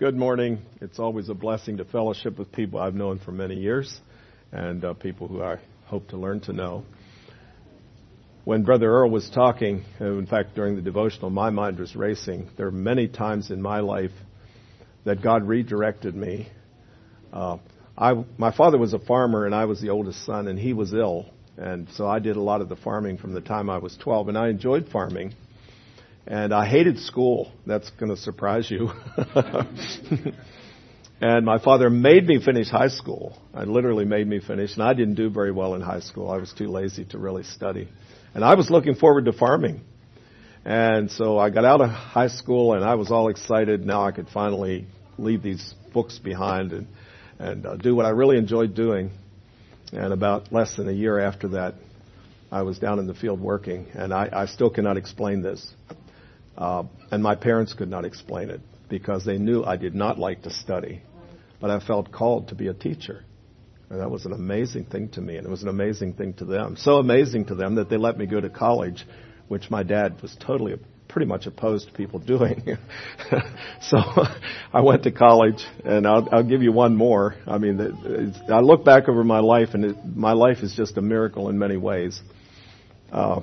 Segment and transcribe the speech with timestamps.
[0.00, 0.62] Good morning.
[0.80, 4.00] It's always a blessing to fellowship with people I've known for many years
[4.50, 6.84] and uh, people who I hope to learn to know.
[8.44, 12.48] When Brother Earl was talking, uh, in fact, during the devotional, my mind was racing.
[12.56, 14.12] There are many times in my life
[15.04, 16.48] that God redirected me.
[17.30, 17.58] Uh,
[17.98, 20.94] I, my father was a farmer and I was the oldest son and he was
[20.94, 21.26] ill.
[21.58, 24.28] And so I did a lot of the farming from the time I was 12
[24.28, 25.34] and I enjoyed farming.
[26.30, 27.50] And I hated school.
[27.66, 28.92] That's going to surprise you.
[31.20, 33.36] and my father made me finish high school.
[33.52, 36.30] I literally made me finish, and I didn't do very well in high school.
[36.30, 37.88] I was too lazy to really study.
[38.32, 39.80] And I was looking forward to farming.
[40.64, 43.84] And so I got out of high school and I was all excited.
[43.84, 44.86] Now I could finally
[45.18, 46.86] leave these books behind and,
[47.40, 49.10] and uh, do what I really enjoyed doing.
[49.92, 51.74] And about less than a year after that,
[52.52, 53.86] I was down in the field working.
[53.94, 55.66] And I, I still cannot explain this.
[56.60, 58.60] Uh, and my parents could not explain it
[58.90, 61.02] because they knew I did not like to study,
[61.58, 63.24] but I felt called to be a teacher.
[63.88, 66.44] And that was an amazing thing to me, and it was an amazing thing to
[66.44, 66.76] them.
[66.76, 69.06] So amazing to them that they let me go to college,
[69.48, 72.76] which my dad was totally pretty much opposed to people doing.
[73.80, 73.98] so
[74.72, 77.36] I went to college, and I'll, I'll give you one more.
[77.46, 77.80] I mean,
[78.48, 81.58] I look back over my life, and it, my life is just a miracle in
[81.58, 82.20] many ways.
[83.10, 83.40] Uh,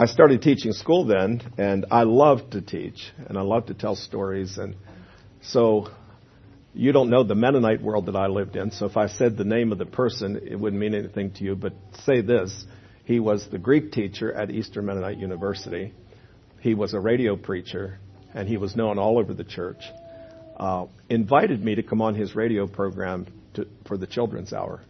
[0.00, 3.96] I started teaching school then, and I loved to teach, and I loved to tell
[3.96, 4.56] stories.
[4.56, 4.76] And
[5.42, 5.88] so
[6.72, 9.42] you don't know the Mennonite world that I lived in, so if I said the
[9.42, 11.56] name of the person, it wouldn't mean anything to you.
[11.56, 11.72] But
[12.04, 12.64] say this
[13.06, 15.92] he was the Greek teacher at Eastern Mennonite University,
[16.60, 17.98] he was a radio preacher,
[18.34, 19.82] and he was known all over the church.
[20.56, 24.80] Uh, invited me to come on his radio program to, for the children's hour.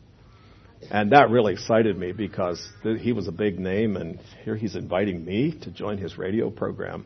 [0.90, 2.66] And that really excited me because
[3.00, 7.04] he was a big name, and here he's inviting me to join his radio program.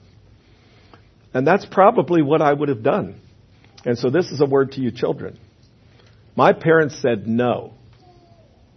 [1.35, 3.21] And that's probably what I would have done.
[3.85, 5.39] And so this is a word to you children.
[6.37, 7.75] My parents said no.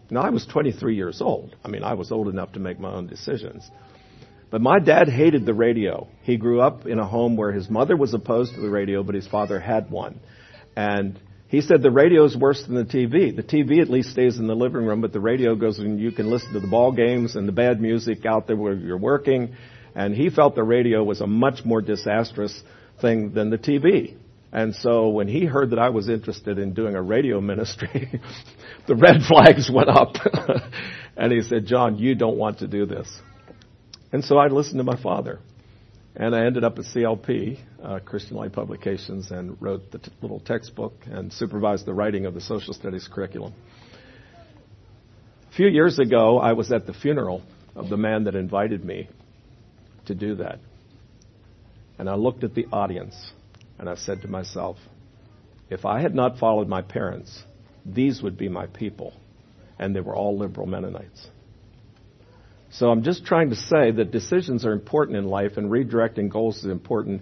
[0.09, 1.55] Now, I was 23 years old.
[1.63, 3.69] I mean, I was old enough to make my own decisions.
[4.51, 6.07] But my dad hated the radio.
[6.21, 9.15] He grew up in a home where his mother was opposed to the radio, but
[9.15, 10.19] his father had one.
[10.75, 13.35] And he said the radio is worse than the TV.
[13.35, 16.11] The TV at least stays in the living room, but the radio goes and you
[16.11, 19.55] can listen to the ball games and the bad music out there where you're working.
[19.93, 22.59] And he felt the radio was a much more disastrous
[22.99, 24.17] thing than the TV.
[24.51, 28.21] And so when he heard that I was interested in doing a radio ministry,
[28.87, 30.15] the red flags went up.
[31.17, 33.07] and he said, John, you don't want to do this.
[34.11, 35.39] And so I listened to my father.
[36.17, 40.39] And I ended up at CLP, uh, Christian Light Publications, and wrote the t- little
[40.39, 43.53] textbook and supervised the writing of the social studies curriculum.
[45.51, 47.41] A few years ago, I was at the funeral
[47.75, 49.09] of the man that invited me
[50.05, 50.59] to do that.
[51.97, 53.15] And I looked at the audience
[53.77, 54.77] and I said to myself,
[55.69, 57.43] if I had not followed my parents,
[57.85, 59.13] these would be my people.
[59.79, 61.27] And they were all liberal Mennonites.
[62.77, 66.57] So I'm just trying to say that decisions are important in life and redirecting goals
[66.57, 67.21] is important.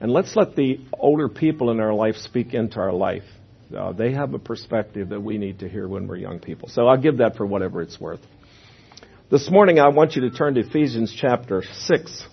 [0.00, 3.24] And let's let the older people in our life speak into our life.
[3.76, 6.68] Uh, they have a perspective that we need to hear when we're young people.
[6.68, 8.20] So I'll give that for whatever it's worth.
[9.28, 12.24] This morning I want you to turn to Ephesians chapter 6,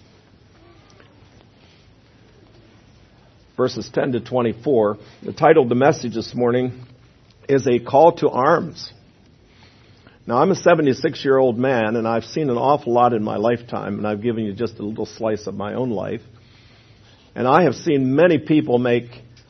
[3.58, 4.98] verses 10 to 24.
[5.24, 6.86] The title of the message this morning
[7.48, 8.94] is A Call to Arms.
[10.30, 13.38] Now, I'm a 76 year old man, and I've seen an awful lot in my
[13.38, 16.22] lifetime, and I've given you just a little slice of my own life.
[17.34, 19.06] And I have seen many people make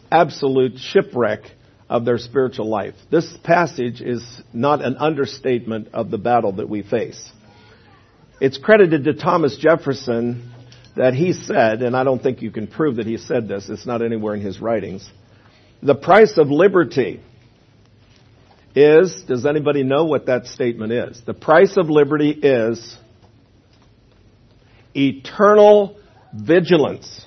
[0.10, 1.42] absolute shipwreck
[1.90, 2.94] of their spiritual life.
[3.12, 4.24] This passage is
[4.54, 7.30] not an understatement of the battle that we face.
[8.40, 10.50] It's credited to Thomas Jefferson
[10.96, 13.86] that he said, and I don't think you can prove that he said this, it's
[13.86, 15.06] not anywhere in his writings,
[15.84, 17.20] the price of liberty
[18.76, 21.22] is, does anybody know what that statement is?
[21.26, 22.98] The price of liberty is
[24.96, 25.98] eternal
[26.34, 27.26] vigilance.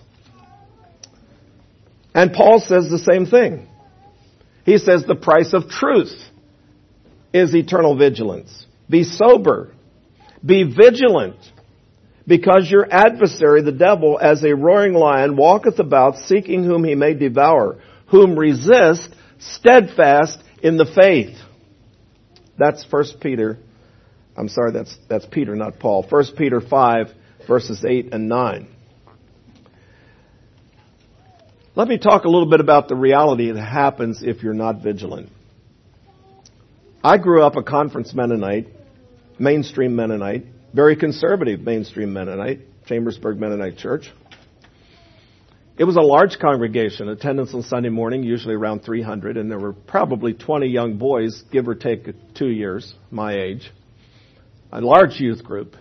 [2.14, 3.68] And Paul says the same thing.
[4.64, 6.14] He says the price of truth
[7.32, 8.66] is eternal vigilance.
[8.88, 9.72] Be sober.
[10.44, 11.36] Be vigilant.
[12.26, 17.14] Because your adversary, the devil, as a roaring lion, walketh about seeking whom he may
[17.14, 21.36] devour, whom resist steadfast in the faith.
[22.58, 23.58] That's First Peter.
[24.36, 26.06] I'm sorry, that's, that's Peter, not Paul.
[26.08, 27.08] First Peter 5,
[27.46, 28.68] verses 8 and 9.
[31.74, 35.30] Let me talk a little bit about the reality that happens if you're not vigilant.
[37.02, 38.68] I grew up a conference Mennonite,
[39.38, 44.10] mainstream Mennonite, very conservative mainstream Mennonite, Chambersburg Mennonite Church.
[45.78, 47.08] It was a large congregation.
[47.08, 51.66] Attendance on Sunday morning, usually around 300, and there were probably 20 young boys, give
[51.66, 53.72] or take two years, my age.
[54.70, 55.76] A large youth group.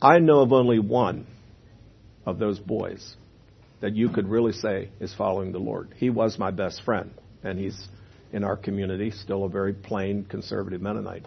[0.00, 1.26] I know of only one
[2.24, 3.14] of those boys
[3.80, 5.94] that you could really say is following the Lord.
[5.96, 7.10] He was my best friend,
[7.42, 7.78] and he's
[8.32, 11.26] in our community, still a very plain conservative Mennonite.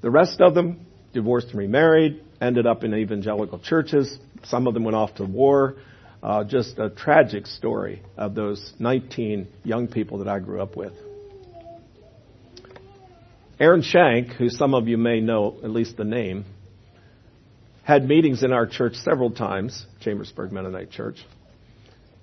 [0.00, 4.18] The rest of them divorced and remarried, ended up in evangelical churches.
[4.44, 5.76] Some of them went off to war.
[6.22, 10.92] Uh, just a tragic story of those 19 young people that I grew up with.
[13.60, 16.44] Aaron Shank, who some of you may know, at least the name,
[17.82, 21.24] had meetings in our church several times, Chambersburg Mennonite Church.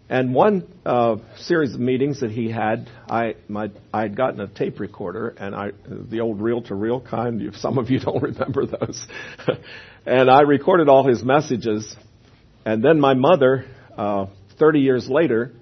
[0.08, 4.48] And one uh, series of meetings that he had, I my I had gotten a
[4.48, 7.42] tape recorder, and I the old reel-to-reel kind.
[7.42, 9.08] If some of you don't remember those,
[10.06, 11.96] and I recorded all his messages.
[12.66, 13.66] And then my mother,
[13.96, 14.26] uh,
[14.58, 15.54] 30 years later,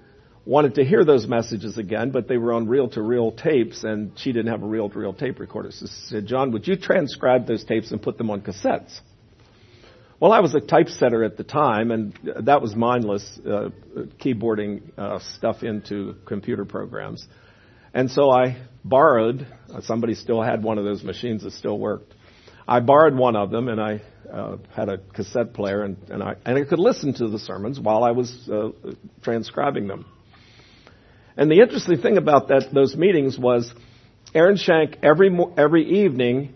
[0.46, 4.50] wanted to hear those messages again, but they were on reel-to-reel tapes, and she didn't
[4.50, 5.70] have a reel-to-reel tape recorder.
[5.70, 9.00] So she said, "John, would you transcribe those tapes and put them on cassettes?"
[10.20, 13.70] Well, I was a typesetter at the time, and that was mindless, uh,
[14.18, 17.26] keyboarding uh, stuff into computer programs.
[17.92, 19.46] And so I borrowed,
[19.82, 22.14] somebody still had one of those machines that still worked.
[22.66, 26.36] I borrowed one of them, and I uh, had a cassette player, and, and, I,
[26.44, 28.70] and I could listen to the sermons while I was uh,
[29.22, 30.06] transcribing them.
[31.36, 33.72] And the interesting thing about that, those meetings was
[34.34, 36.54] Aaron Shank every, every evening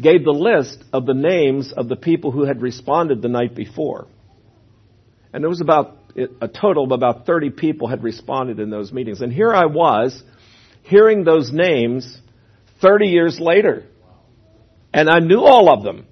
[0.00, 4.06] gave the list of the names of the people who had responded the night before.
[5.32, 5.96] And there was about
[6.40, 9.20] a total of about 30 people had responded in those meetings.
[9.20, 10.22] And here I was
[10.82, 12.20] hearing those names
[12.80, 13.84] 30 years later.
[14.92, 16.06] And I knew all of them.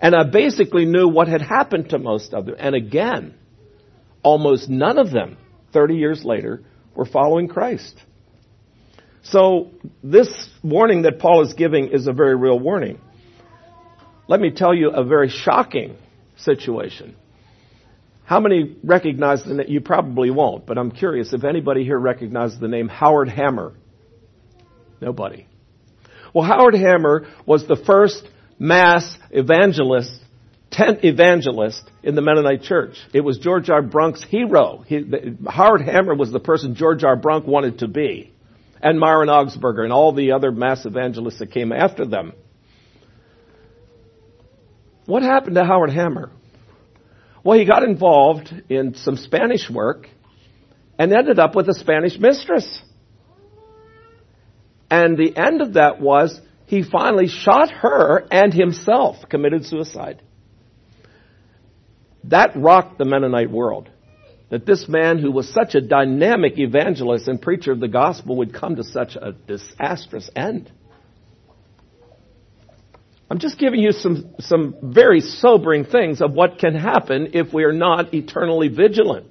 [0.00, 2.56] And I basically knew what had happened to most of them.
[2.58, 3.34] And again,
[4.22, 5.36] almost none of them,
[5.72, 6.62] 30 years later,
[6.94, 7.96] were following Christ.
[9.22, 9.70] So
[10.02, 10.28] this
[10.62, 13.00] warning that Paul is giving is a very real warning.
[14.28, 15.96] Let me tell you a very shocking
[16.36, 17.16] situation.
[18.24, 19.66] How many recognize the name?
[19.68, 23.74] You probably won't, but I'm curious if anybody here recognizes the name Howard Hammer.
[25.00, 25.46] Nobody.
[26.32, 28.26] Well, Howard Hammer was the first
[28.58, 30.12] mass evangelist,
[30.70, 32.96] tent evangelist in the Mennonite church.
[33.12, 33.82] It was George R.
[33.82, 34.84] Brunk's hero.
[34.86, 35.02] He,
[35.48, 37.16] Howard Hammer was the person George R.
[37.16, 38.34] Brunk wanted to be
[38.84, 42.34] and Myron Augsburger and all the other mass evangelists that came after them.
[45.06, 46.30] What happened to Howard Hammer?
[47.42, 50.08] Well, he got involved in some Spanish work
[50.98, 52.82] and ended up with a Spanish mistress.
[54.90, 60.22] And the end of that was he finally shot her and himself, committed suicide.
[62.24, 63.90] That rocked the Mennonite world
[64.50, 68.54] that this man who was such a dynamic evangelist and preacher of the gospel would
[68.54, 70.70] come to such a disastrous end.
[73.30, 77.64] I'm just giving you some, some very sobering things of what can happen if we
[77.64, 79.26] are not eternally vigilant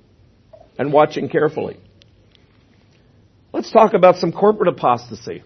[0.78, 1.80] and watching carefully.
[3.54, 5.44] Let's talk about some corporate apostasy.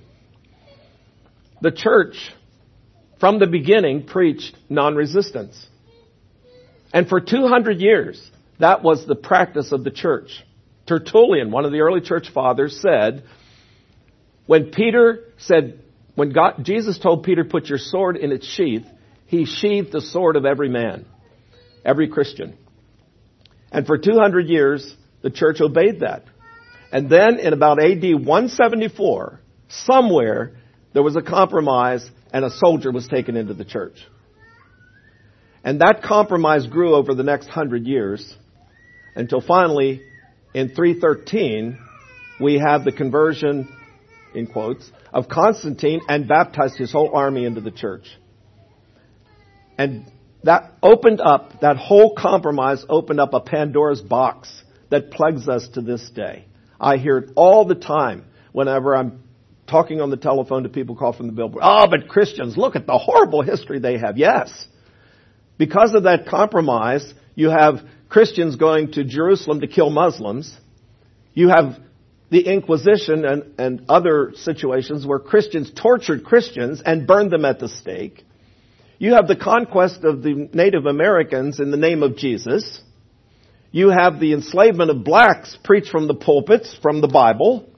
[1.61, 2.15] The church,
[3.19, 5.65] from the beginning, preached non-resistance.
[6.93, 10.43] And for 200 years, that was the practice of the church.
[10.87, 13.23] Tertullian, one of the early church fathers, said,
[14.45, 15.81] when Peter said,
[16.15, 18.85] when God, Jesus told Peter, put your sword in its sheath,
[19.25, 21.05] he sheathed the sword of every man,
[21.83, 22.57] every Christian.
[23.71, 26.23] And for 200 years, the church obeyed that.
[26.91, 30.53] And then in about AD 174, somewhere,
[30.97, 33.97] there was a compromise and a soldier was taken into the church.
[35.63, 38.35] And that compromise grew over the next hundred years
[39.15, 40.01] until finally
[40.55, 41.77] in 313
[42.41, 43.71] we have the conversion
[44.33, 48.07] in quotes of Constantine and baptized his whole army into the church.
[49.77, 50.11] And
[50.45, 55.81] that opened up, that whole compromise opened up a Pandora's box that plagues us to
[55.81, 56.45] this day.
[56.81, 59.26] I hear it all the time whenever I'm
[59.67, 61.63] talking on the telephone to people called from the billboard.
[61.65, 64.17] Oh, but Christians, look at the horrible history they have.
[64.17, 64.67] Yes.
[65.57, 70.55] Because of that compromise, you have Christians going to Jerusalem to kill Muslims.
[71.33, 71.77] You have
[72.29, 77.69] the Inquisition and, and other situations where Christians tortured Christians and burned them at the
[77.69, 78.23] stake.
[78.99, 82.81] You have the conquest of the Native Americans in the name of Jesus.
[83.71, 87.69] You have the enslavement of blacks preached from the pulpits, from the Bible.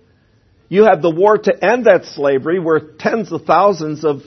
[0.69, 4.21] You have the war to end that slavery where tens of thousands of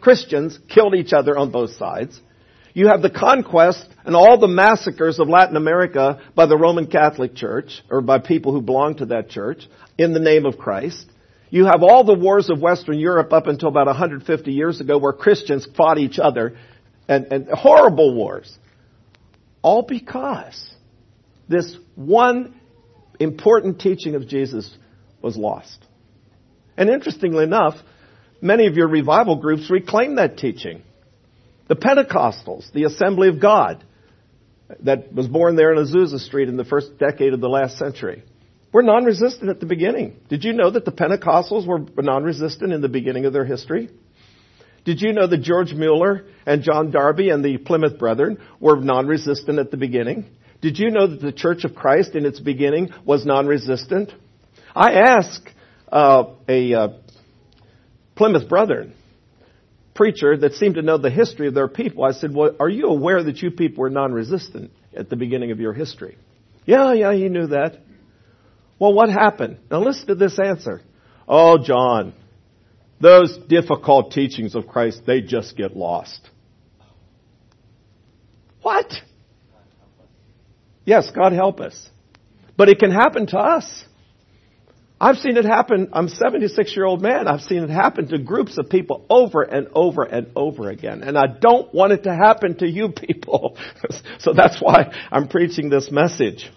[0.00, 2.20] Christians killed each other on both sides.
[2.74, 7.34] You have the conquest and all the massacres of Latin America by the Roman Catholic
[7.34, 9.66] Church, or by people who belong to that church,
[9.98, 11.06] in the name of Christ.
[11.50, 15.12] You have all the wars of Western Europe up until about 150 years ago where
[15.12, 16.56] Christians fought each other
[17.08, 18.56] and, and horrible wars.
[19.62, 20.70] All because
[21.48, 22.54] this one
[23.18, 24.76] important teaching of Jesus
[25.22, 25.84] was lost.
[26.76, 27.74] And interestingly enough,
[28.40, 30.82] many of your revival groups reclaim that teaching.
[31.68, 33.84] The Pentecostals, the Assembly of God,
[34.80, 38.22] that was born there in Azusa Street in the first decade of the last century,
[38.72, 40.16] were non-resistant at the beginning.
[40.28, 43.90] Did you know that the Pentecostals were non-resistant in the beginning of their history?
[44.84, 49.58] Did you know that George Mueller and John Darby and the Plymouth Brethren were non-resistant
[49.58, 50.26] at the beginning?
[50.60, 54.12] Did you know that the Church of Christ in its beginning was non-resistant?
[54.74, 55.48] I asked
[55.90, 56.88] uh, a uh,
[58.14, 58.94] Plymouth Brethren
[59.94, 62.04] preacher that seemed to know the history of their people.
[62.04, 65.60] I said, well, are you aware that you people were non-resistant at the beginning of
[65.60, 66.16] your history?
[66.64, 67.78] Yeah, yeah, he knew that.
[68.78, 69.58] Well, what happened?
[69.70, 70.80] Now listen to this answer.
[71.28, 72.14] Oh, John,
[73.00, 76.28] those difficult teachings of Christ, they just get lost.
[78.62, 78.92] What?
[80.84, 81.88] Yes, God help us.
[82.56, 83.84] But it can happen to us.
[85.00, 85.88] I've seen it happen.
[85.94, 87.26] I'm a 76 year old man.
[87.26, 91.02] I've seen it happen to groups of people over and over and over again.
[91.02, 93.56] And I don't want it to happen to you people.
[94.18, 96.50] so that's why I'm preaching this message.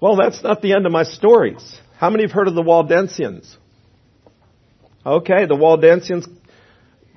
[0.00, 1.78] Well, that's not the end of my stories.
[1.98, 3.54] How many have heard of the Waldensians?
[5.04, 6.26] Okay, the Waldensians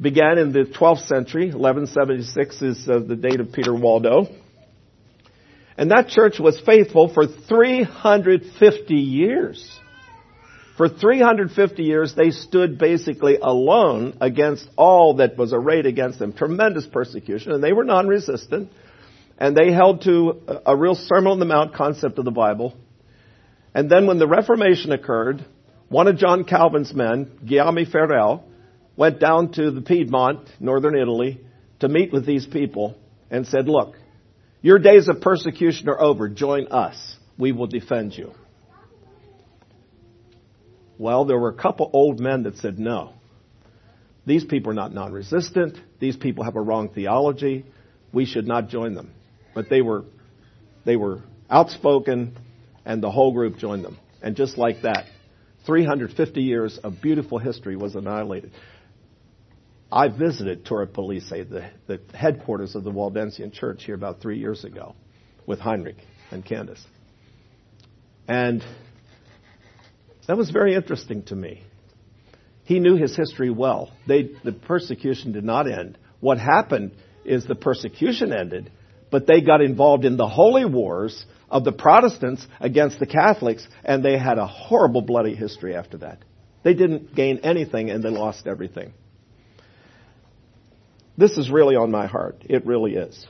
[0.01, 1.45] began in the 12th century.
[1.45, 4.27] 1176 is uh, the date of Peter Waldo.
[5.77, 9.79] And that church was faithful for 350 years.
[10.77, 16.33] For 350 years, they stood basically alone against all that was arrayed against them.
[16.33, 18.71] Tremendous persecution, and they were non-resistant.
[19.37, 22.75] And they held to a real Sermon on the Mount concept of the Bible.
[23.73, 25.45] And then when the Reformation occurred,
[25.89, 28.43] one of John Calvin's men, Guillaume Farel,
[28.95, 31.41] went down to the Piedmont, northern Italy,
[31.79, 32.95] to meet with these people
[33.29, 33.95] and said, look,
[34.63, 36.29] your days of persecution are over.
[36.29, 37.17] Join us.
[37.37, 38.31] We will defend you.
[40.97, 43.13] Well, there were a couple old men that said no.
[44.25, 45.77] These people are not non-resistant.
[45.99, 47.65] These people have a wrong theology.
[48.13, 49.11] We should not join them.
[49.53, 50.05] But they were,
[50.85, 52.37] they were outspoken
[52.85, 53.97] and the whole group joined them.
[54.21, 55.07] And just like that,
[55.65, 58.51] 350 years of beautiful history was annihilated.
[59.93, 64.63] I visited Torre Pellice, the, the headquarters of the Waldensian Church here about three years
[64.63, 64.95] ago
[65.45, 65.97] with Heinrich
[66.31, 66.83] and Candace.
[68.27, 68.65] And
[70.27, 71.61] that was very interesting to me.
[72.63, 73.91] He knew his history well.
[74.07, 75.99] They, the persecution did not end.
[76.21, 78.71] What happened is the persecution ended,
[79.11, 84.03] but they got involved in the holy wars of the Protestants against the Catholics, and
[84.03, 86.17] they had a horrible bloody history after that.
[86.63, 88.93] They didn't gain anything and they lost everything.
[91.17, 92.37] This is really on my heart.
[92.41, 93.25] It really is.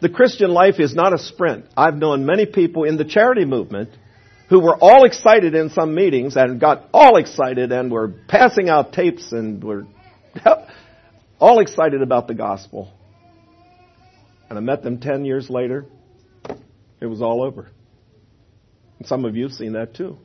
[0.00, 1.66] The Christian life is not a sprint.
[1.76, 3.90] I've known many people in the charity movement
[4.48, 8.92] who were all excited in some meetings and got all excited and were passing out
[8.92, 9.86] tapes and were
[11.40, 12.92] all excited about the gospel.
[14.48, 15.86] And I met them 10 years later.
[17.00, 17.70] It was all over.
[18.98, 20.18] And some of you have seen that too.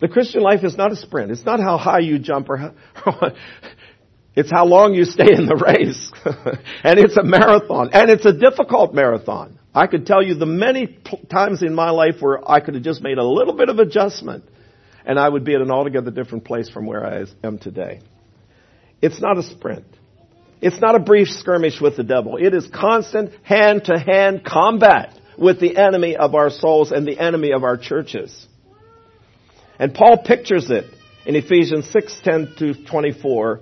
[0.00, 1.30] The Christian life is not a sprint.
[1.30, 2.72] It's not how high you jump or how,
[4.36, 6.12] It's how long you stay in the race.
[6.84, 7.90] and it's a marathon.
[7.92, 9.58] And it's a difficult marathon.
[9.74, 10.98] I could tell you the many
[11.30, 14.44] times in my life where I could have just made a little bit of adjustment
[15.04, 18.00] and I would be at an altogether different place from where I am today.
[19.00, 19.86] It's not a sprint.
[20.60, 22.36] It's not a brief skirmish with the devil.
[22.36, 27.18] It is constant hand to hand combat with the enemy of our souls and the
[27.18, 28.46] enemy of our churches.
[29.78, 30.84] And Paul pictures it
[31.24, 33.60] in Ephesians 6:10 to 24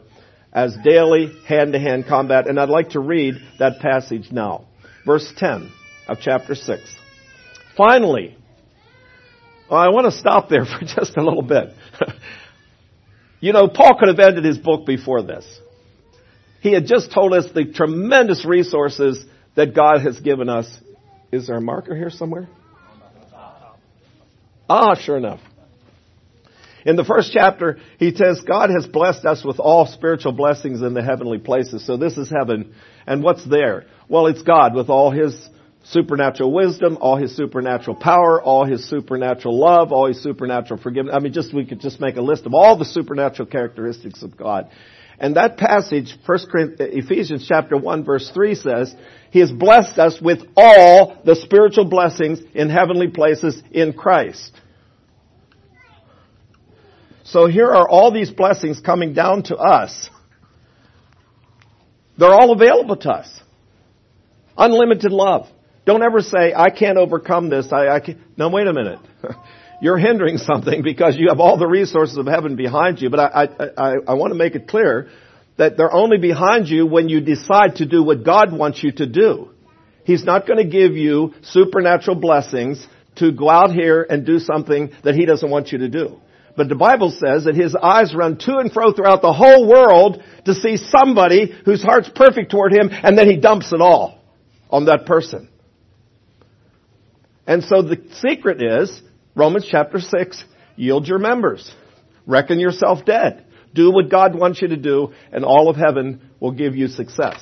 [0.52, 2.46] as daily hand-to-hand combat.
[2.46, 4.66] And I'd like to read that passage now.
[5.04, 5.70] Verse 10
[6.08, 6.82] of chapter 6.
[7.76, 8.36] Finally,
[9.70, 11.68] well, I want to stop there for just a little bit.
[13.40, 15.46] you know, Paul could have ended his book before this.
[16.60, 19.24] He had just told us the tremendous resources
[19.54, 20.68] that God has given us.
[21.30, 22.48] Is there a marker here somewhere?
[24.68, 25.40] Ah, sure enough.
[26.84, 30.94] In the first chapter, he says, God has blessed us with all spiritual blessings in
[30.94, 31.84] the heavenly places.
[31.84, 32.74] So this is heaven.
[33.06, 33.86] And what's there?
[34.08, 35.48] Well, it's God with all his
[35.84, 41.14] supernatural wisdom, all his supernatural power, all his supernatural love, all his supernatural forgiveness.
[41.16, 44.36] I mean, just, we could just make a list of all the supernatural characteristics of
[44.36, 44.70] God.
[45.20, 48.94] And that passage, First Ephesians chapter 1 verse 3 says,
[49.30, 54.52] He has blessed us with all the spiritual blessings in heavenly places in Christ.
[57.28, 60.08] So here are all these blessings coming down to us.
[62.16, 63.40] They're all available to us.
[64.56, 65.46] Unlimited love.
[65.84, 67.70] Don't ever say, I can't overcome this.
[67.70, 68.18] I, I can't.
[68.38, 68.98] No, wait a minute.
[69.80, 73.10] You're hindering something because you have all the resources of heaven behind you.
[73.10, 75.08] But I, I, I, I want to make it clear
[75.56, 79.06] that they're only behind you when you decide to do what God wants you to
[79.06, 79.50] do.
[80.04, 82.84] He's not going to give you supernatural blessings
[83.16, 86.20] to go out here and do something that He doesn't want you to do.
[86.58, 90.20] But the Bible says that His eyes run to and fro throughout the whole world
[90.44, 94.20] to see somebody whose heart's perfect toward Him and then He dumps it all
[94.68, 95.48] on that person.
[97.46, 99.00] And so the secret is,
[99.36, 101.72] Romans chapter 6, yield your members.
[102.26, 103.46] Reckon yourself dead.
[103.72, 107.40] Do what God wants you to do and all of heaven will give you success.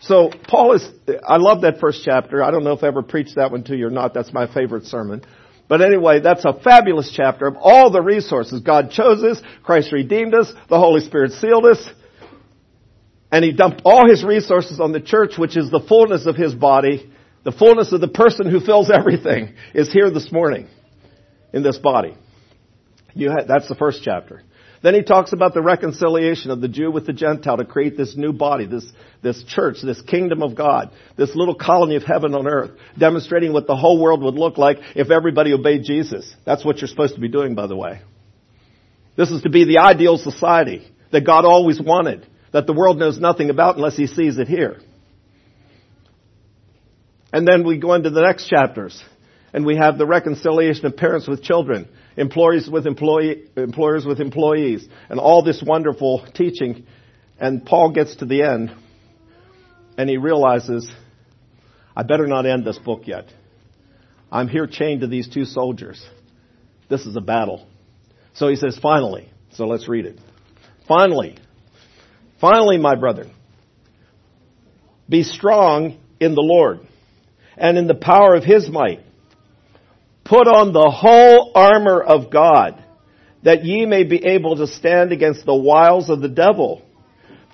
[0.00, 0.90] So Paul is,
[1.24, 2.42] I love that first chapter.
[2.42, 4.14] I don't know if I ever preached that one to you or not.
[4.14, 5.22] That's my favorite sermon.
[5.68, 8.60] But anyway, that's a fabulous chapter of all the resources.
[8.60, 11.88] God chose us, Christ redeemed us, the Holy Spirit sealed us,
[13.30, 16.54] and He dumped all His resources on the church, which is the fullness of His
[16.54, 17.10] body,
[17.44, 20.68] the fullness of the person who fills everything is here this morning
[21.52, 22.16] in this body.
[23.16, 24.42] Ha- that's the first chapter.
[24.82, 28.16] Then he talks about the reconciliation of the Jew with the Gentile to create this
[28.16, 28.84] new body, this,
[29.22, 33.68] this church, this kingdom of God, this little colony of heaven on earth, demonstrating what
[33.68, 36.34] the whole world would look like if everybody obeyed Jesus.
[36.44, 38.02] That's what you're supposed to be doing, by the way.
[39.16, 43.20] This is to be the ideal society that God always wanted, that the world knows
[43.20, 44.80] nothing about unless he sees it here.
[47.32, 49.00] And then we go into the next chapters
[49.52, 54.86] and we have the reconciliation of parents with children, employees with employee, employers with employees,
[55.08, 56.86] and all this wonderful teaching.
[57.38, 58.74] And Paul gets to the end
[59.96, 60.90] and he realizes,
[61.96, 63.26] I better not end this book yet.
[64.30, 66.04] I'm here chained to these two soldiers.
[66.88, 67.66] This is a battle.
[68.34, 69.30] So he says, finally.
[69.52, 70.18] So let's read it.
[70.88, 71.36] Finally.
[72.40, 73.30] Finally, my brethren.
[75.08, 76.80] Be strong in the Lord
[77.56, 79.00] and in the power of his might.
[80.24, 82.82] Put on the whole armor of God,
[83.42, 86.82] that ye may be able to stand against the wiles of the devil.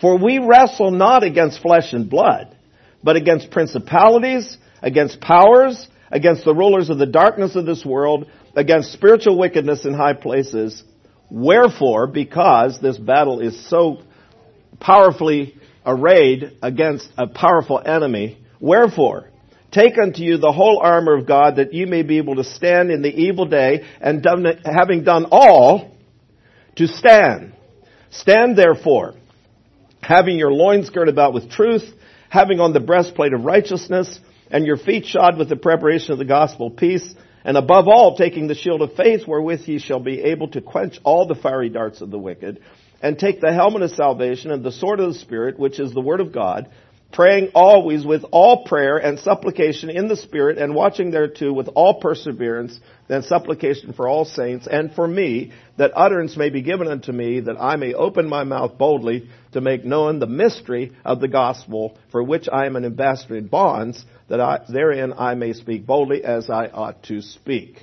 [0.01, 2.57] For we wrestle not against flesh and blood,
[3.03, 8.93] but against principalities, against powers, against the rulers of the darkness of this world, against
[8.93, 10.83] spiritual wickedness in high places.
[11.31, 14.03] Wherefore, because this battle is so
[14.81, 19.31] powerfully arrayed against a powerful enemy, wherefore,
[19.71, 22.91] Take unto you the whole armor of God that you may be able to stand
[22.91, 25.95] in the evil day and done, having done all
[26.77, 27.53] to stand.
[28.11, 29.15] Stand therefore,
[30.01, 31.85] having your loins girt about with truth,
[32.31, 34.19] having on the breastplate of righteousness,
[34.51, 38.17] and your feet shod with the preparation of the gospel of peace, and above all
[38.17, 41.69] taking the shield of faith wherewith ye shall be able to quench all the fiery
[41.69, 42.61] darts of the wicked,
[43.03, 46.01] and take the helmet of salvation and the sword of the Spirit, which is the
[46.01, 46.71] word of God,
[47.13, 52.01] praying always with all prayer and supplication in the Spirit, and watching thereto with all
[52.01, 57.11] perseverance and supplication for all saints, and for me, that utterance may be given unto
[57.11, 61.29] me, that I may open my mouth boldly to make known the mystery of the
[61.29, 65.87] gospel, for which I am an ambassador in bonds, that I, therein I may speak
[65.87, 67.83] boldly as I ought to speak.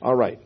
[0.00, 0.38] All right.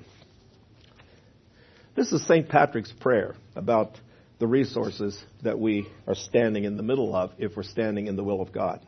[1.94, 2.48] This is St.
[2.48, 3.98] Patrick's prayer about
[4.38, 8.24] the resources that we are standing in the middle of if we're standing in the
[8.24, 8.81] will of God.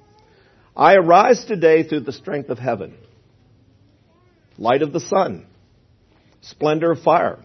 [0.76, 2.96] I arise today through the strength of heaven,
[4.56, 5.46] light of the sun,
[6.42, 7.38] splendor of fire,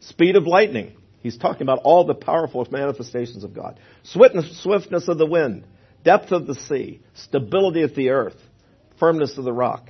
[0.00, 0.92] speed of lightning.
[1.22, 3.80] He's talking about all the powerful manifestations of God.
[4.02, 5.64] Swiftness, of the wind,
[6.04, 8.36] depth of the sea, stability of the earth,
[9.00, 9.88] firmness of the rock.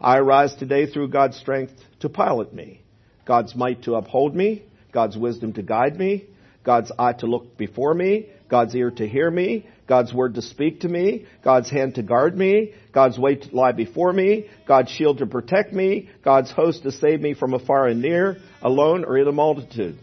[0.00, 2.82] I arise today through God's strength to pilot me,
[3.26, 6.26] God's might to uphold me, God's wisdom to guide me,
[6.64, 10.80] God's eye to look before me, God's ear to hear me, God's word to speak
[10.80, 15.18] to me, God's hand to guard me, God's way to lie before me, God's shield
[15.18, 19.26] to protect me, God's host to save me from afar and near, alone or in
[19.26, 19.98] a multitude.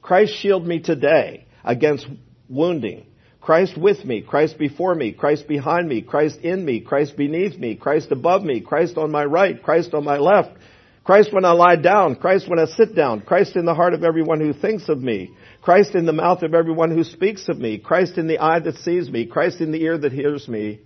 [0.00, 2.06] Christ shield me today against
[2.48, 3.06] wounding.
[3.40, 7.74] Christ with me, Christ before me, Christ behind me, Christ in me, Christ beneath me,
[7.74, 10.50] Christ above me, Christ on my right, Christ on my left,
[11.10, 14.04] Christ when I lie down, Christ when I sit down, Christ in the heart of
[14.04, 17.78] everyone who thinks of me, Christ in the mouth of everyone who speaks of me,
[17.78, 20.78] Christ in the eye that sees me, Christ in the ear that hears me.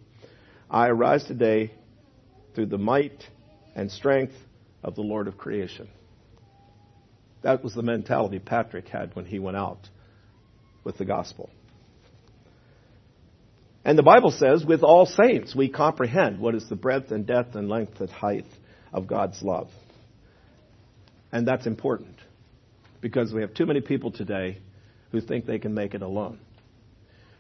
[0.70, 1.72] I arise today
[2.54, 3.22] through the might
[3.76, 4.32] and strength
[4.82, 5.90] of the Lord of creation.
[7.42, 9.90] That was the mentality Patrick had when he went out
[10.84, 11.50] with the gospel.
[13.84, 17.56] And the Bible says, with all saints, we comprehend what is the breadth and depth
[17.56, 18.46] and length and height
[18.90, 19.68] of God's love.
[21.34, 22.16] And that's important
[23.00, 24.58] because we have too many people today
[25.10, 26.38] who think they can make it alone.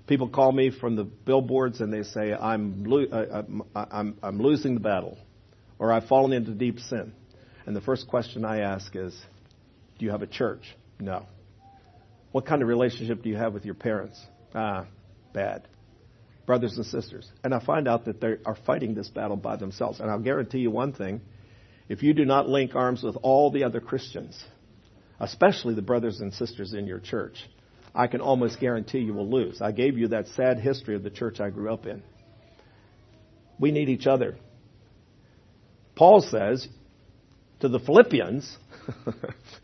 [0.08, 4.42] People call me from the billboards and they say, I'm, lo- uh, uh, I'm, I'm
[4.42, 5.16] losing the battle
[5.78, 7.12] or I've fallen into deep sin.
[7.66, 9.16] And the first question I ask is,
[10.00, 10.64] Do you have a church?
[10.98, 11.26] No.
[12.32, 14.20] What kind of relationship do you have with your parents?
[14.56, 14.86] Ah,
[15.32, 15.68] bad.
[16.46, 17.30] Brothers and sisters.
[17.44, 20.00] And I find out that they are fighting this battle by themselves.
[20.00, 21.20] And I'll guarantee you one thing
[21.88, 24.42] if you do not link arms with all the other Christians,
[25.20, 27.36] especially the brothers and sisters in your church,
[27.94, 29.60] I can almost guarantee you will lose.
[29.60, 32.02] I gave you that sad history of the church I grew up in.
[33.58, 34.36] We need each other.
[35.94, 36.66] Paul says
[37.60, 38.58] to the Philippians,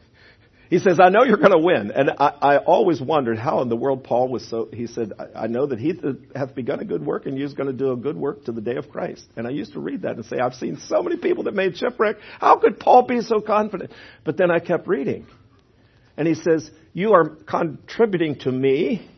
[0.70, 1.90] he says, I know you're going to win.
[1.90, 5.42] And I, I, always wondered how in the world Paul was so, he said, I,
[5.42, 5.94] I know that he
[6.34, 8.60] hath begun a good work and you're going to do a good work to the
[8.60, 9.26] day of Christ.
[9.36, 11.76] And I used to read that and say, I've seen so many people that made
[11.76, 12.18] shipwreck.
[12.38, 13.90] How could Paul be so confident?
[14.24, 15.26] But then I kept reading.
[16.16, 19.10] And he says, you are contributing to me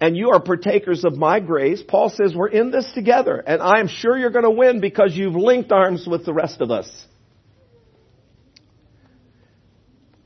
[0.00, 1.82] and you are partakers of my grace.
[1.86, 5.16] Paul says we're in this together and I am sure you're going to win because
[5.16, 6.88] you've linked arms with the rest of us.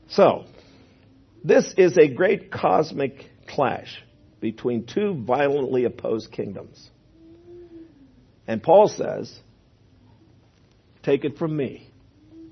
[0.09, 0.45] So,
[1.43, 4.03] this is a great cosmic clash
[4.39, 6.89] between two violently opposed kingdoms.
[8.47, 9.37] And Paul says,
[11.03, 11.91] take it from me.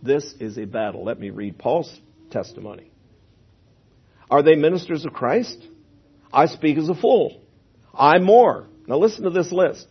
[0.04, 1.06] This is a battle.
[1.06, 1.94] Let me read Paul's
[2.30, 2.92] testimony.
[4.30, 5.58] Are they ministers of Christ?
[6.34, 7.42] I speak as a fool.
[7.94, 8.68] I more.
[8.88, 9.88] Now listen to this list.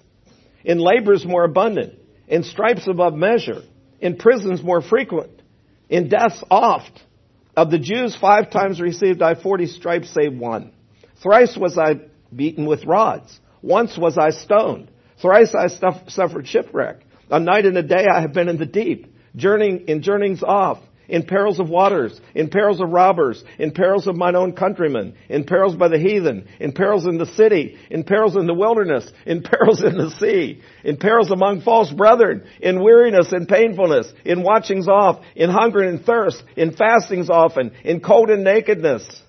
[0.64, 1.98] In labors more abundant.
[2.28, 3.62] In stripes above measure.
[4.00, 5.42] In prisons more frequent.
[5.88, 7.00] In deaths oft.
[7.56, 10.72] Of the Jews, five times received I forty stripes save one.
[11.22, 12.00] Thrice was I
[12.34, 13.38] beaten with rods.
[13.62, 14.90] Once was I stoned.
[15.22, 15.68] Thrice I
[16.08, 17.00] suffered shipwreck.
[17.30, 20.78] A night and a day I have been in the deep, journeying in journeyings off
[21.08, 25.44] in perils of waters, in perils of robbers, in perils of mine own countrymen, in
[25.44, 29.42] perils by the heathen, in perils in the city, in perils in the wilderness, in
[29.44, 34.88] perils in the sea, in perils among false brethren, in weariness and painfulness, in watchings
[34.88, 39.22] off, in hunger and thirst, in fastings often, in cold and nakedness.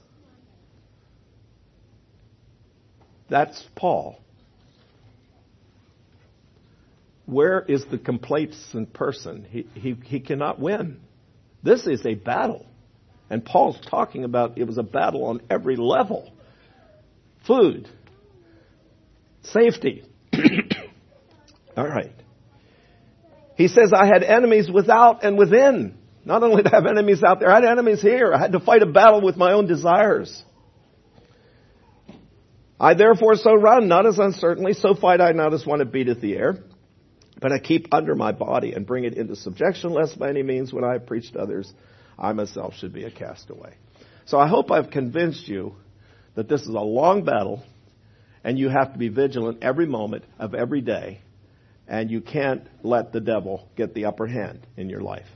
[3.30, 4.20] That's Paul.
[7.26, 9.48] Where is the complacent person?
[9.50, 11.00] He, he, he cannot win.
[11.66, 12.68] This is a battle.
[13.30, 16.32] And Paul's talking about it was a battle on every level
[17.48, 17.90] food,
[19.42, 20.04] safety.
[21.78, 22.14] All right.
[23.56, 25.98] He says, I had enemies without and within.
[26.24, 28.34] Not only did I have enemies out there, I had enemies here.
[28.34, 30.44] I had to fight a battle with my own desires.
[32.80, 36.22] I therefore so run, not as uncertainly, so fight I not as one that beateth
[36.22, 36.58] the air.
[37.40, 40.72] But I keep under my body and bring it into subjection, lest by any means,
[40.72, 41.72] when I have preached to others,
[42.18, 43.74] I myself should be a castaway.
[44.26, 45.76] So I hope I've convinced you
[46.36, 47.64] that this is a long battle,
[48.44, 51.22] and you have to be vigilant every moment of every day,
[51.88, 55.28] and you can't let the devil get the upper hand in your life.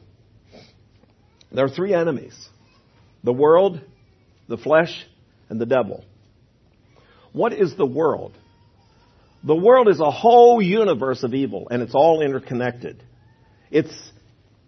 [1.52, 2.50] There are three enemies
[3.24, 3.82] the world,
[4.48, 5.06] the flesh,
[5.50, 6.06] and the devil.
[7.34, 8.34] What is the world?
[9.44, 13.02] The world is a whole universe of evil, and it's all interconnected.
[13.72, 14.12] It's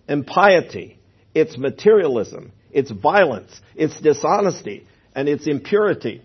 [0.07, 0.99] impiety,
[1.33, 6.21] it's materialism, it's violence, it's dishonesty, and it's impurity.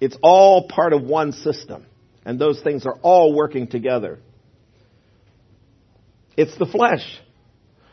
[0.00, 1.86] It's all part of one system,
[2.24, 4.18] and those things are all working together.
[6.36, 7.20] It's the flesh.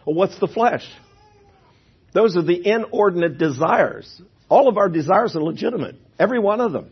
[0.06, 0.84] Well, what's the flesh?
[2.14, 4.22] Those are the inordinate desires.
[4.50, 6.92] All of our desires are legitimate, every one of them.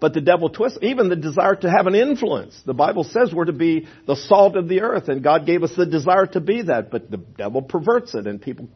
[0.00, 2.60] But the devil twists, even the desire to have an influence.
[2.64, 5.72] The Bible says we're to be the salt of the earth, and God gave us
[5.76, 8.68] the desire to be that, but the devil perverts it, and people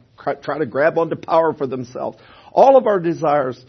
[0.42, 2.18] try to grab onto power for themselves.
[2.52, 3.62] All of our desires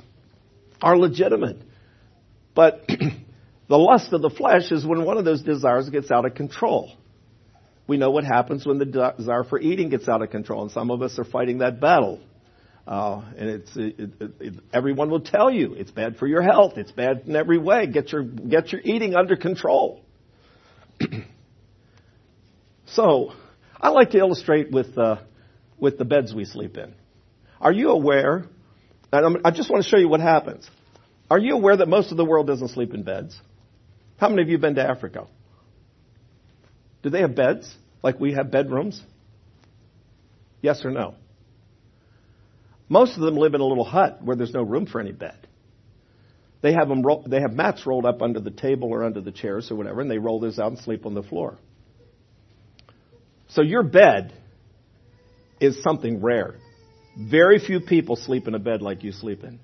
[0.82, 1.58] are legitimate.
[2.54, 2.86] But
[3.70, 6.91] the lust of the flesh is when one of those desires gets out of control.
[7.88, 10.91] We know what happens when the desire for eating gets out of control, and some
[10.91, 12.20] of us are fighting that battle.
[12.88, 16.74] Uh, and it's it, it, it, everyone will tell you it's bad for your health.
[16.78, 17.88] It's bad in every way.
[17.88, 20.02] Get your get your eating under control.
[22.86, 23.34] so,
[23.82, 25.17] I like to illustrate with uh,
[25.80, 26.93] with the beds we sleep in.
[27.60, 28.45] Are you aware?
[29.12, 30.69] And I'm, I just want to show you what happens.
[31.30, 33.36] Are you aware that most of the world doesn't sleep in beds?
[34.17, 35.28] How many of you have been to Africa?
[37.02, 39.02] Do they have beds like we have bedrooms?
[40.62, 41.15] Yes or no?
[42.88, 45.48] Most of them live in a little hut where there's no room for any bed.
[46.62, 49.32] They have them ro- they have mats rolled up under the table or under the
[49.32, 51.58] chairs or whatever, and they roll those out and sleep on the floor.
[53.50, 54.34] So your bed
[55.60, 56.56] is something rare.
[57.17, 59.60] Very few people sleep in a bed like you sleep in.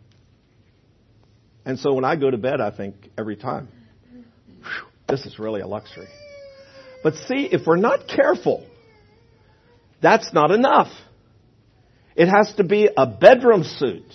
[1.66, 3.68] And so when I go to bed, I think every time,
[5.08, 6.08] this is really a luxury.
[7.04, 8.66] But see, if we're not careful,
[10.02, 10.92] that's not enough.
[12.22, 14.06] It has to be a bedroom suit.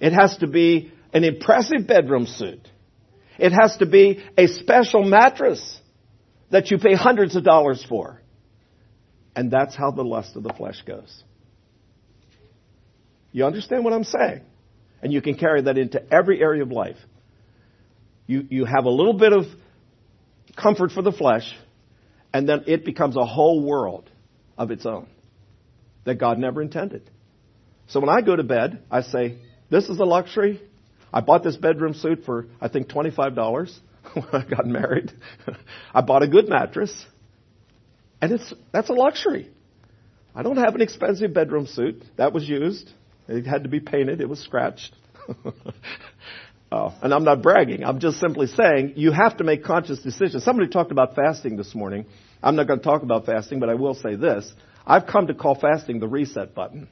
[0.00, 2.60] It has to be an impressive bedroom suit.
[3.40, 5.80] It has to be a special mattress
[6.52, 8.22] that you pay hundreds of dollars for.
[9.34, 11.24] And that's how the lust of the flesh goes.
[13.32, 14.42] You understand what I'm saying?
[15.02, 16.98] And you can carry that into every area of life.
[18.28, 19.46] You, you have a little bit of
[20.56, 21.52] comfort for the flesh,
[22.32, 24.08] and then it becomes a whole world
[24.56, 25.08] of its own
[26.06, 27.10] that God never intended.
[27.88, 29.38] So when I go to bed, I say,
[29.70, 30.62] This is a luxury.
[31.12, 33.78] I bought this bedroom suit for, I think, $25
[34.14, 35.12] when I got married.
[35.94, 37.06] I bought a good mattress.
[38.20, 39.50] And it's, that's a luxury.
[40.34, 42.02] I don't have an expensive bedroom suit.
[42.16, 42.90] That was used.
[43.28, 44.20] It had to be painted.
[44.20, 44.94] It was scratched.
[46.72, 47.84] oh, and I'm not bragging.
[47.84, 50.44] I'm just simply saying you have to make conscious decisions.
[50.44, 52.06] Somebody talked about fasting this morning.
[52.42, 54.52] I'm not going to talk about fasting, but I will say this.
[54.86, 56.88] I've come to call fasting the reset button.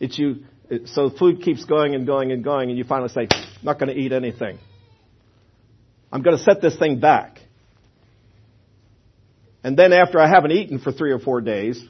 [0.00, 0.44] It's you,
[0.86, 3.28] so food keeps going and going and going, and you finally say,
[3.62, 4.58] not going to eat anything.
[6.12, 7.38] I'm going to set this thing back.
[9.62, 11.82] And then after I haven't eaten for three or four days,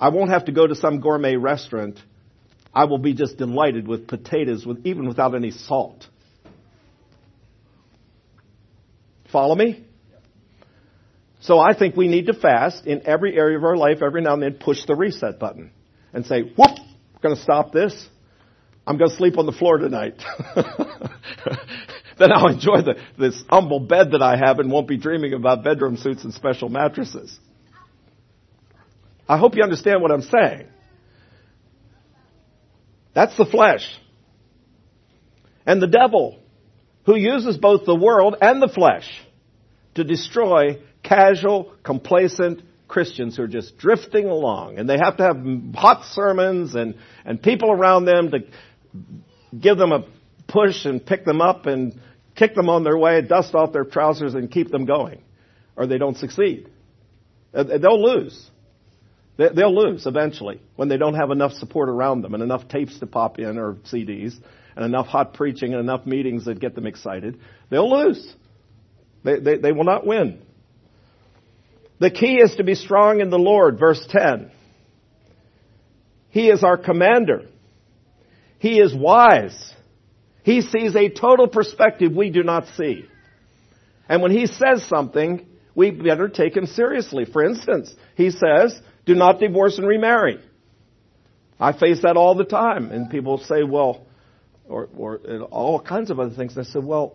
[0.00, 2.00] I won't have to go to some gourmet restaurant.
[2.72, 6.06] I will be just delighted with potatoes with, even without any salt.
[9.30, 9.84] Follow me?
[11.40, 14.34] So I think we need to fast in every area of our life every now
[14.34, 15.70] and then push the reset button
[16.12, 18.08] and say, whoop, I'm going to stop this.
[18.86, 20.20] I'm going to sleep on the floor tonight.
[22.18, 25.64] then I'll enjoy the, this humble bed that I have and won't be dreaming about
[25.64, 27.38] bedroom suits and special mattresses.
[29.28, 30.66] I hope you understand what I'm saying.
[33.14, 33.86] That's the flesh.
[35.64, 36.38] And the devil,
[37.06, 39.08] who uses both the world and the flesh
[39.94, 44.78] to destroy casual, complacent Christians who are just drifting along.
[44.78, 45.36] And they have to have
[45.74, 48.38] hot sermons and, and people around them to
[49.58, 50.04] give them a
[50.48, 51.98] push and pick them up and
[52.34, 55.22] kick them on their way, dust off their trousers and keep them going.
[55.76, 56.68] Or they don't succeed.
[57.54, 58.50] Uh, they'll lose.
[59.36, 63.06] They'll lose eventually when they don't have enough support around them and enough tapes to
[63.06, 64.34] pop in or CDs
[64.76, 67.40] and enough hot preaching and enough meetings that get them excited.
[67.70, 68.34] They'll lose.
[69.24, 70.42] They, they, they will not win.
[72.00, 74.50] The key is to be strong in the Lord, verse 10.
[76.30, 77.46] He is our commander.
[78.58, 79.74] He is wise.
[80.42, 83.04] He sees a total perspective we do not see.
[84.08, 87.26] And when he says something, we better take him seriously.
[87.26, 90.40] For instance, he says, do not divorce and remarry.
[91.58, 92.90] I face that all the time.
[92.90, 94.06] And people say, well,
[94.66, 96.56] or, or all kinds of other things.
[96.56, 97.14] I said, well,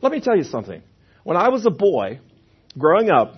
[0.00, 0.82] let me tell you something.
[1.22, 2.20] When I was a boy,
[2.78, 3.36] growing up,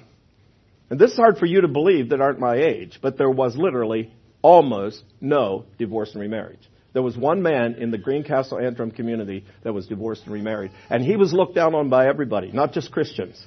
[0.91, 3.57] and this is hard for you to believe that aren't my age, but there was
[3.57, 6.61] literally almost no divorce and remarriage.
[6.95, 11.05] There was one man in the Greencastle Antrim community that was divorced and remarried, and
[11.05, 13.41] he was looked down on by everybody, not just Christians.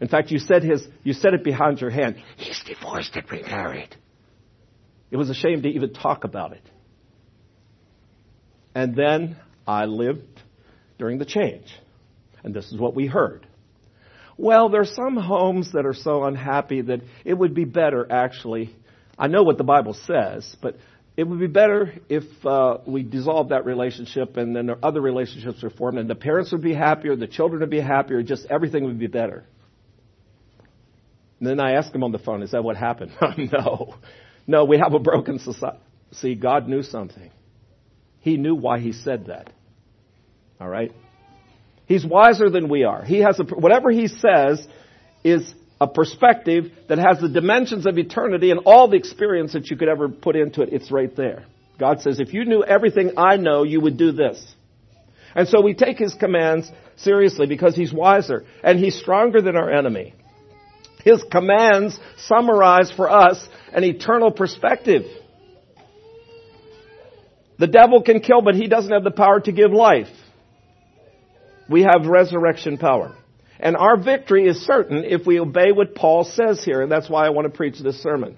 [0.00, 2.16] In fact, you said his, you said it behind your hand.
[2.36, 3.94] He's divorced and remarried.
[5.10, 6.62] It was a shame to even talk about it.
[8.74, 10.40] And then I lived
[10.98, 11.66] during the change.
[12.42, 13.46] And this is what we heard.
[14.40, 18.74] Well, there are some homes that are so unhappy that it would be better, actually.
[19.18, 20.76] I know what the Bible says, but
[21.14, 25.68] it would be better if uh, we dissolved that relationship and then other relationships are
[25.68, 28.98] formed, and the parents would be happier, the children would be happier, just everything would
[28.98, 29.44] be better.
[31.38, 33.12] And then I asked him on the phone, is that what happened?
[33.52, 33.96] no.
[34.46, 35.80] No, we have a broken society.
[36.12, 37.30] See, God knew something.
[38.20, 39.52] He knew why he said that.
[40.58, 40.92] All right?
[41.90, 43.02] He's wiser than we are.
[43.04, 44.64] He has a, whatever he says
[45.24, 49.76] is a perspective that has the dimensions of eternity and all the experience that you
[49.76, 50.68] could ever put into it.
[50.72, 51.46] It's right there.
[51.80, 54.40] God says, if you knew everything I know, you would do this.
[55.34, 59.72] And so we take his commands seriously because he's wiser and he's stronger than our
[59.72, 60.14] enemy.
[61.02, 65.06] His commands summarize for us an eternal perspective.
[67.58, 70.06] The devil can kill, but he doesn't have the power to give life
[71.70, 73.16] we have resurrection power.
[73.58, 77.26] And our victory is certain if we obey what Paul says here, and that's why
[77.26, 78.36] I want to preach this sermon.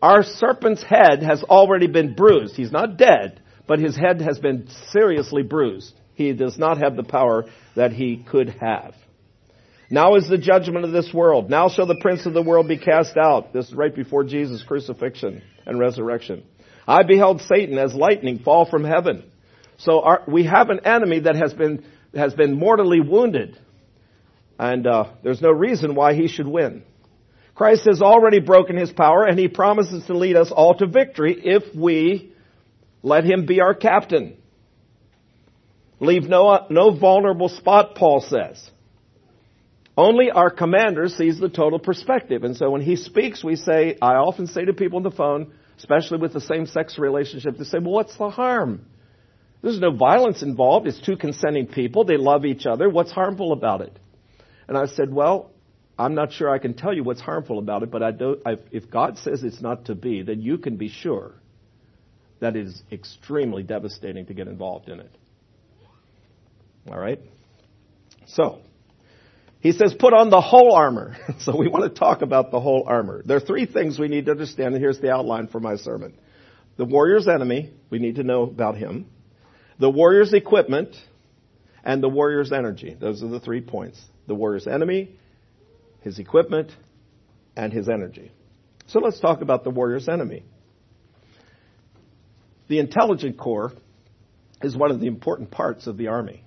[0.00, 2.56] Our serpent's head has already been bruised.
[2.56, 5.92] He's not dead, but his head has been seriously bruised.
[6.14, 8.94] He does not have the power that he could have.
[9.90, 11.50] Now is the judgment of this world.
[11.50, 13.52] Now shall the prince of the world be cast out.
[13.52, 16.44] This is right before Jesus' crucifixion and resurrection.
[16.86, 19.24] I beheld Satan as lightning fall from heaven.
[19.78, 21.84] So our, we have an enemy that has been,
[22.16, 23.58] has been mortally wounded.
[24.58, 26.84] And uh, there's no reason why he should win.
[27.54, 31.36] Christ has already broken his power and he promises to lead us all to victory
[31.38, 32.32] if we
[33.02, 34.36] let him be our captain.
[36.00, 38.70] Leave no, no vulnerable spot, Paul says.
[39.96, 42.42] Only our commander sees the total perspective.
[42.42, 45.52] And so when he speaks, we say, I often say to people on the phone,
[45.78, 48.86] especially with the same sex relationship, they say, well, what's the harm?
[49.64, 50.86] There's no violence involved.
[50.86, 52.04] It's two consenting people.
[52.04, 52.90] They love each other.
[52.90, 53.98] What's harmful about it?
[54.68, 55.52] And I said, well,
[55.98, 58.56] I'm not sure I can tell you what's harmful about it, but I do, I,
[58.72, 61.32] if God says it's not to be, then you can be sure
[62.40, 65.16] that it is extremely devastating to get involved in it.
[66.90, 67.20] All right?
[68.26, 68.58] So,
[69.60, 71.16] he says, put on the whole armor.
[71.38, 73.22] so we want to talk about the whole armor.
[73.24, 76.18] There are three things we need to understand, and here's the outline for my sermon.
[76.76, 79.06] The warrior's enemy, we need to know about him.
[79.78, 80.96] The warrior's equipment,
[81.84, 82.96] and the warrior's energy.
[82.98, 84.00] Those are the three points.
[84.26, 85.10] The warrior's enemy,
[86.00, 86.72] his equipment,
[87.56, 88.32] and his energy.
[88.86, 90.44] So let's talk about the warrior's enemy.
[92.68, 93.72] The intelligence corps
[94.62, 96.42] is one of the important parts of the army.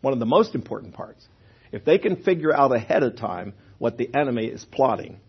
[0.00, 1.26] One of the most important parts.
[1.72, 5.20] If they can figure out ahead of time what the enemy is plotting,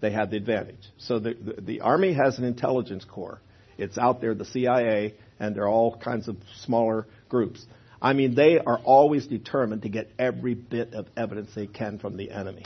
[0.00, 0.82] they have the advantage.
[0.98, 3.40] So the, the, the Army has an intelligence corps.
[3.78, 7.64] It's out there, the CIA, and there are all kinds of smaller groups.
[8.00, 12.16] I mean, they are always determined to get every bit of evidence they can from
[12.16, 12.64] the enemy.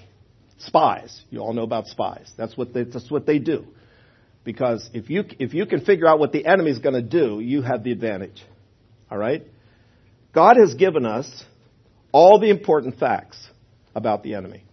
[0.59, 2.31] Spies, you all know about spies.
[2.37, 3.67] That's what they, that's what they do.
[4.45, 7.41] Because if you, if you can figure out what the enemy is going to do,
[7.41, 8.43] you have the advantage.
[9.11, 9.47] All right?
[10.35, 11.45] God has given us
[12.13, 13.39] all the important facts
[13.95, 14.65] about the enemy.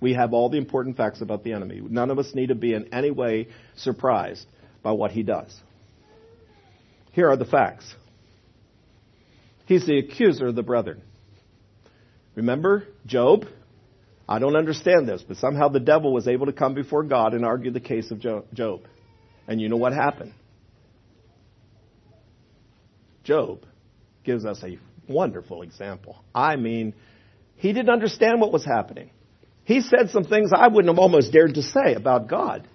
[0.00, 1.80] We have all the important facts about the enemy.
[1.80, 4.46] None of us need to be in any way surprised
[4.82, 5.54] by what he does.
[7.12, 7.94] Here are the facts.
[9.66, 11.02] He's the accuser of the brethren.
[12.34, 13.46] Remember Job?
[14.28, 17.44] I don't understand this, but somehow the devil was able to come before God and
[17.44, 18.82] argue the case of Job.
[19.46, 20.32] And you know what happened?
[23.24, 23.64] Job
[24.24, 26.16] gives us a wonderful example.
[26.34, 26.94] I mean,
[27.56, 29.10] he didn't understand what was happening.
[29.64, 32.66] He said some things I wouldn't have almost dared to say about God.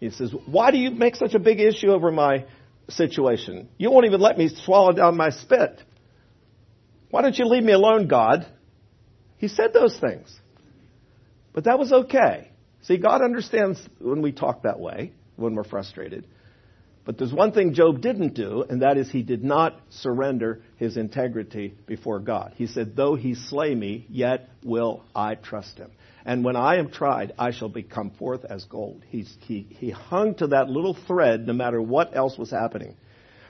[0.00, 2.44] He says, Why do you make such a big issue over my
[2.88, 3.68] situation?
[3.78, 5.82] You won't even let me swallow down my spit.
[7.10, 8.46] Why don't you leave me alone, God?
[9.38, 10.34] He said those things.
[11.52, 12.50] But that was okay.
[12.82, 16.26] See, God understands when we talk that way, when we're frustrated.
[17.06, 20.96] But there's one thing Job didn't do, and that is he did not surrender his
[20.96, 22.54] integrity before God.
[22.56, 25.92] He said, Though he slay me, yet will I trust him.
[26.24, 29.04] And when I am tried, I shall become forth as gold.
[29.08, 32.96] He's, he, he hung to that little thread no matter what else was happening.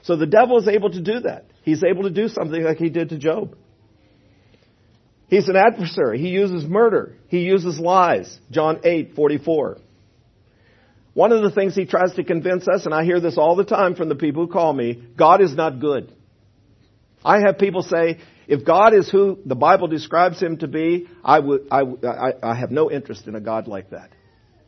[0.03, 1.45] So the devil is able to do that.
[1.63, 3.57] He's able to do something like he did to Job.
[5.29, 6.19] He's an adversary.
[6.19, 7.15] He uses murder.
[7.27, 8.39] He uses lies.
[8.51, 9.79] John 8, 44.
[11.17, 13.63] One of the things he tries to convince us, and I hear this all the
[13.63, 16.13] time from the people who call me, God is not good.
[17.25, 21.39] I have people say, if God is who the Bible describes him to be, I,
[21.39, 24.11] would, I, I, I have no interest in a God like that.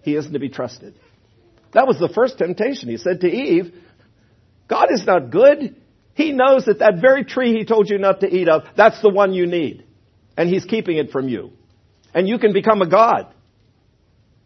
[0.01, 0.95] He isn't to be trusted.
[1.73, 2.89] That was the first temptation.
[2.89, 3.71] He said to Eve,
[4.67, 5.75] God is not good.
[6.15, 9.09] He knows that that very tree he told you not to eat of, that's the
[9.09, 9.85] one you need.
[10.35, 11.51] And he's keeping it from you.
[12.11, 13.31] And you can become a God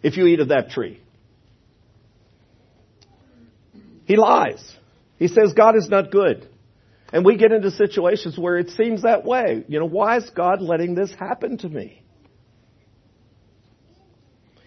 [0.01, 0.99] if you eat of that tree.
[4.05, 4.75] He lies.
[5.17, 6.47] He says God is not good.
[7.11, 9.63] And we get into situations where it seems that way.
[9.67, 12.01] You know, why is God letting this happen to me?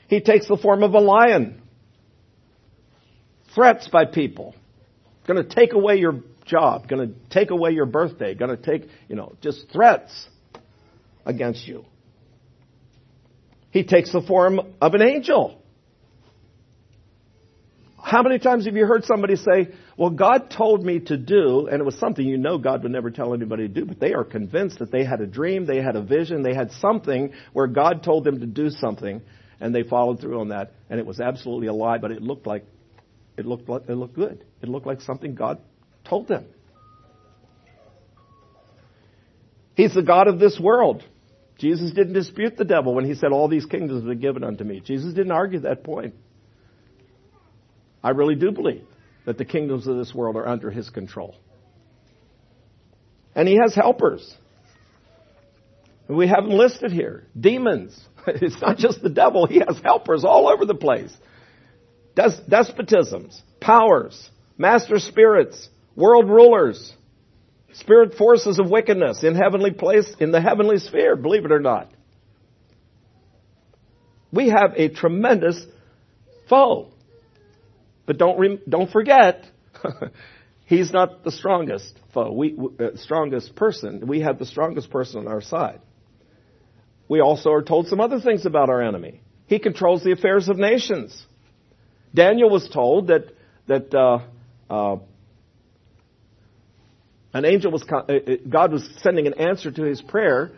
[0.09, 1.61] He takes the form of a lion.
[3.55, 4.55] Threats by people.
[5.27, 6.87] Going to take away your job.
[6.89, 8.35] Going to take away your birthday.
[8.35, 10.29] Going to take, you know, just threats
[11.25, 11.85] against you.
[13.71, 15.61] He takes the form of an angel.
[18.07, 21.81] How many times have you heard somebody say, well, God told me to do, and
[21.81, 24.23] it was something you know God would never tell anybody to do, but they are
[24.23, 28.05] convinced that they had a dream, they had a vision, they had something where God
[28.05, 29.23] told them to do something,
[29.59, 32.47] and they followed through on that, and it was absolutely a lie, but it looked
[32.47, 32.65] like,
[33.37, 34.45] it looked like, it looked good.
[34.63, 35.59] It looked like something God
[36.05, 36.45] told them.
[39.75, 41.03] He's the God of this world.
[41.59, 44.63] Jesus didn't dispute the devil when he said, all these kingdoms have been given unto
[44.63, 44.79] me.
[44.79, 46.15] Jesus didn't argue that point.
[48.07, 48.85] I really do believe
[49.25, 51.35] that the kingdoms of this world are under his control.
[53.35, 54.33] And he has helpers.
[56.07, 57.25] We have them listed here.
[57.39, 58.01] Demons.
[58.29, 59.47] It's not just the devil.
[59.47, 61.13] He has helpers all over the place.
[62.15, 66.93] Des- despotisms, powers, master spirits, world rulers,
[67.75, 71.91] spirit forces of wickedness in heavenly place, in the heavenly sphere, believe it or not.
[74.33, 75.61] We have a tremendous
[76.49, 76.93] foe.
[78.07, 79.45] But don't, don't forget,
[80.65, 84.07] he's not the strongest foe, we, uh, strongest person.
[84.07, 85.81] We have the strongest person on our side.
[87.09, 89.21] We also are told some other things about our enemy.
[89.47, 91.25] He controls the affairs of nations.
[92.15, 93.33] Daniel was told that
[93.69, 94.21] that uh,
[94.71, 94.97] uh,
[97.33, 100.53] an angel was uh, uh, God was sending an answer to his prayer,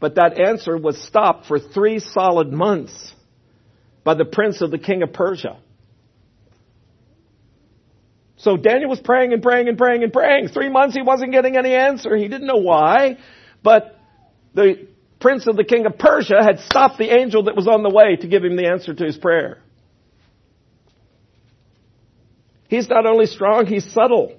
[0.00, 3.12] but that answer was stopped for three solid months
[4.04, 5.58] by the prince of the king of Persia.
[8.38, 10.48] So Daniel was praying and praying and praying and praying.
[10.48, 12.16] Three months he wasn't getting any answer.
[12.16, 13.18] He didn't know why,
[13.62, 13.98] but
[14.54, 14.86] the
[15.20, 18.16] prince of the king of Persia had stopped the angel that was on the way
[18.16, 19.58] to give him the answer to his prayer.
[22.68, 24.36] He's not only strong, he's subtle.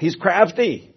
[0.00, 0.92] He's crafty.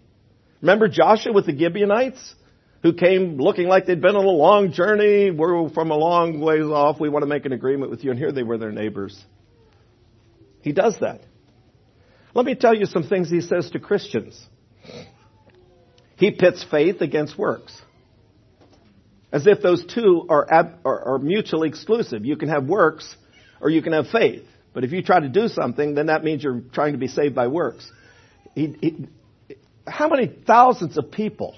[0.60, 2.34] Remember Joshua with the Gibeonites?
[2.82, 5.30] Who came looking like they'd been on a long journey.
[5.30, 6.98] We're from a long ways off.
[6.98, 8.10] We want to make an agreement with you.
[8.10, 9.22] And here they were their neighbors.
[10.62, 11.20] He does that.
[12.34, 14.40] Let me tell you some things he says to Christians.
[16.16, 17.80] He pits faith against works
[19.32, 22.24] as if those two are, ab, are, are mutually exclusive.
[22.24, 23.14] You can have works
[23.60, 24.44] or you can have faith.
[24.72, 27.34] But if you try to do something, then that means you're trying to be saved
[27.34, 27.90] by works.
[28.54, 29.08] He, he,
[29.86, 31.56] how many thousands of people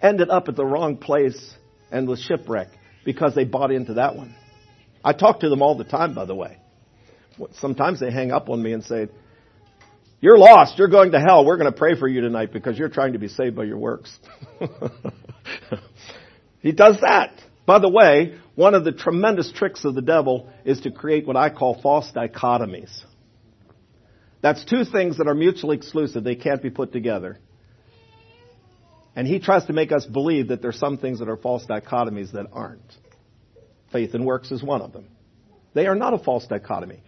[0.00, 1.54] ended up at the wrong place
[1.90, 4.34] and was shipwrecked because they bought into that one?
[5.04, 6.58] I talk to them all the time, by the way.
[7.60, 9.08] Sometimes they hang up on me and say,
[10.20, 10.78] you're lost.
[10.78, 11.44] You're going to hell.
[11.44, 13.78] We're going to pray for you tonight because you're trying to be saved by your
[13.78, 14.16] works.
[16.66, 17.40] He does that.
[17.64, 21.36] By the way, one of the tremendous tricks of the devil is to create what
[21.36, 22.90] I call false dichotomies.
[24.42, 26.24] That's two things that are mutually exclusive.
[26.24, 27.38] They can't be put together.
[29.14, 32.32] And he tries to make us believe that there's some things that are false dichotomies
[32.32, 32.92] that aren't.
[33.92, 35.06] Faith and works is one of them.
[35.72, 37.00] They are not a false dichotomy.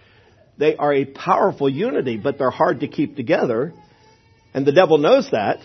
[0.58, 3.72] They are a powerful unity, but they're hard to keep together.
[4.52, 5.60] And the devil knows that.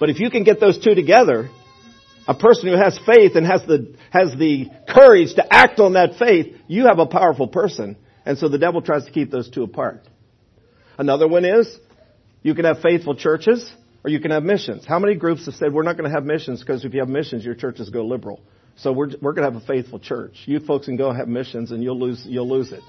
[0.00, 1.50] But if you can get those two together,
[2.26, 6.16] a person who has faith and has the, has the courage to act on that
[6.18, 7.96] faith, you have a powerful person.
[8.26, 10.00] And so the devil tries to keep those two apart.
[10.98, 11.78] Another one is,
[12.42, 13.70] you can have faithful churches
[14.02, 14.84] or you can have missions.
[14.86, 17.08] How many groups have said, we're not going to have missions because if you have
[17.08, 18.40] missions, your churches go liberal.
[18.76, 20.42] So we're, we're going to have a faithful church.
[20.46, 22.82] You folks can go have missions and you'll lose, you'll lose it.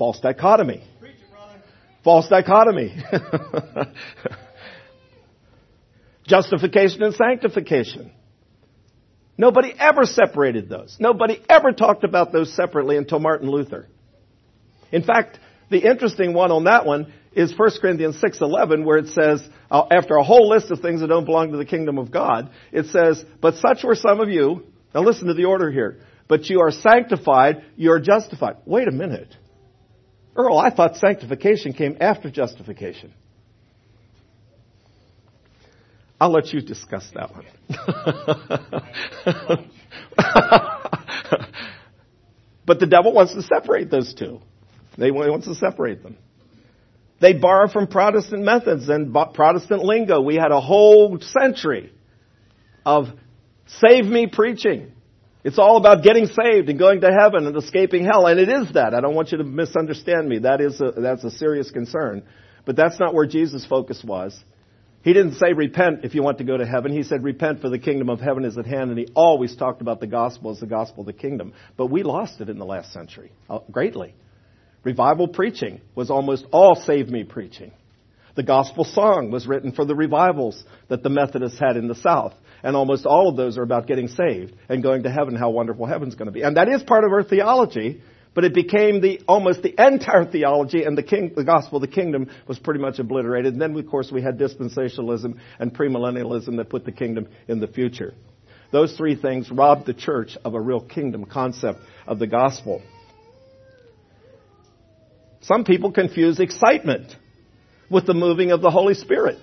[0.00, 0.82] False dichotomy.
[2.02, 2.96] False dichotomy.
[6.26, 8.10] Justification and sanctification.
[9.36, 10.96] Nobody ever separated those.
[10.98, 13.88] Nobody ever talked about those separately until Martin Luther.
[14.90, 15.38] In fact,
[15.68, 20.16] the interesting one on that one is 1 Corinthians 6:11 where it says uh, after
[20.16, 23.22] a whole list of things that don't belong to the kingdom of God, it says,
[23.42, 24.62] "But such were some of you."
[24.94, 25.98] Now listen to the order here.
[26.26, 29.36] "But you are sanctified, you are justified." Wait a minute.
[30.36, 33.12] Earl, I thought sanctification came after justification.
[36.20, 37.46] I'll let you discuss that one.
[42.66, 44.40] but the devil wants to separate those two.
[44.98, 46.18] They wants to separate them.
[47.20, 50.20] They borrow from Protestant methods and Protestant lingo.
[50.20, 51.92] We had a whole century
[52.84, 53.08] of
[53.66, 54.92] save me preaching.
[55.42, 58.72] It's all about getting saved and going to heaven and escaping hell, and it is
[58.74, 58.94] that.
[58.94, 60.40] I don't want you to misunderstand me.
[60.40, 62.24] That is a, that's a serious concern.
[62.66, 64.38] But that's not where Jesus' focus was.
[65.02, 66.92] He didn't say repent if you want to go to heaven.
[66.92, 68.90] He said repent for the kingdom of heaven is at hand.
[68.90, 71.54] And he always talked about the gospel as the gospel of the kingdom.
[71.78, 74.14] But we lost it in the last century uh, greatly.
[74.84, 77.72] Revival preaching was almost all save me preaching.
[78.36, 82.34] The gospel song was written for the revivals that the Methodists had in the South.
[82.62, 85.86] And almost all of those are about getting saved and going to heaven, how wonderful
[85.86, 86.42] heaven's going to be.
[86.42, 88.02] And that is part of our theology,
[88.34, 91.94] but it became the, almost the entire theology and the king, the gospel of the
[91.94, 93.54] kingdom was pretty much obliterated.
[93.54, 97.66] And then of course we had dispensationalism and premillennialism that put the kingdom in the
[97.66, 98.14] future.
[98.72, 102.82] Those three things robbed the church of a real kingdom concept of the gospel.
[105.40, 107.16] Some people confuse excitement
[107.90, 109.38] with the moving of the Holy Spirit.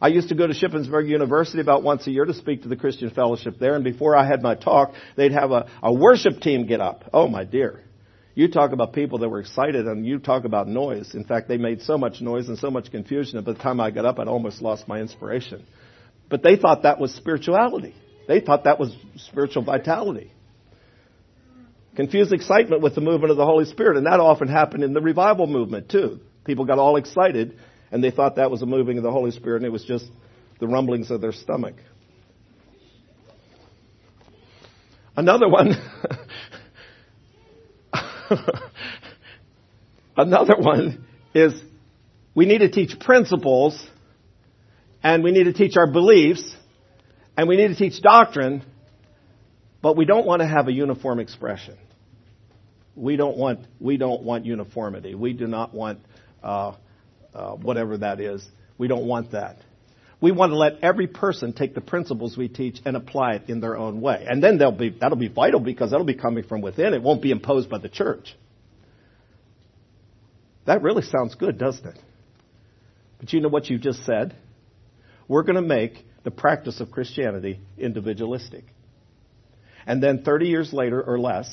[0.00, 2.76] I used to go to Shippensburg University about once a year to speak to the
[2.76, 6.66] Christian fellowship there, and before I had my talk, they'd have a, a worship team
[6.66, 7.04] get up.
[7.14, 7.82] Oh my dear.
[8.34, 11.14] You talk about people that were excited and you talk about noise.
[11.14, 13.80] In fact, they made so much noise and so much confusion that by the time
[13.80, 15.64] I got up, I'd almost lost my inspiration.
[16.28, 17.94] But they thought that was spirituality.
[18.28, 20.30] They thought that was spiritual vitality.
[21.94, 25.00] Confused excitement with the movement of the Holy Spirit, and that often happened in the
[25.00, 26.20] revival movement too.
[26.46, 27.58] People got all excited
[27.90, 30.06] and they thought that was a moving of the Holy Spirit and it was just
[30.60, 31.76] the rumblings of their stomach.
[35.16, 35.74] Another one
[40.16, 41.52] Another one is
[42.34, 43.86] we need to teach principles
[45.02, 46.54] and we need to teach our beliefs
[47.36, 48.64] and we need to teach doctrine,
[49.82, 51.76] but we don't want to have a uniform expression.
[52.94, 55.14] We don't want, we don't want uniformity.
[55.14, 56.00] We do not want
[56.46, 56.76] uh,
[57.34, 58.46] uh, whatever that is.
[58.78, 59.58] We don't want that.
[60.20, 63.60] We want to let every person take the principles we teach and apply it in
[63.60, 64.24] their own way.
[64.26, 66.94] And then be, that'll be vital because that'll be coming from within.
[66.94, 68.34] It won't be imposed by the church.
[70.66, 71.98] That really sounds good, doesn't it?
[73.18, 74.34] But you know what you just said?
[75.28, 78.64] We're going to make the practice of Christianity individualistic.
[79.86, 81.48] And then 30 years later or less,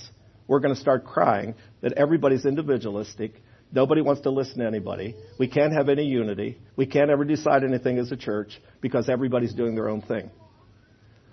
[0.48, 3.34] we're going to start crying that everybody's individualistic
[3.74, 5.16] Nobody wants to listen to anybody.
[5.40, 6.60] We can't have any unity.
[6.76, 10.30] We can't ever decide anything as a church because everybody's doing their own thing.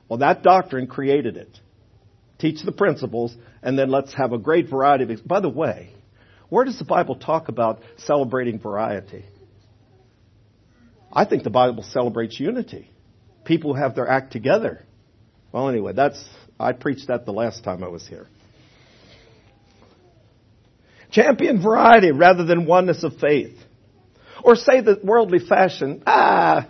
[0.09, 1.59] Well, that doctrine created it.
[2.39, 5.29] Teach the principles, and then let's have a great variety of.
[5.29, 5.91] By the way,
[6.49, 9.27] where does the Bible talk about celebrating variety?
[11.13, 12.91] I think the Bible celebrates unity.
[13.45, 14.87] People have their act together.
[15.53, 16.25] Well, anyway, that's
[16.59, 18.29] I preached that the last time I was here.
[21.11, 23.57] Champion variety rather than oneness of faith.
[24.43, 26.69] Or say that worldly fashion, ah,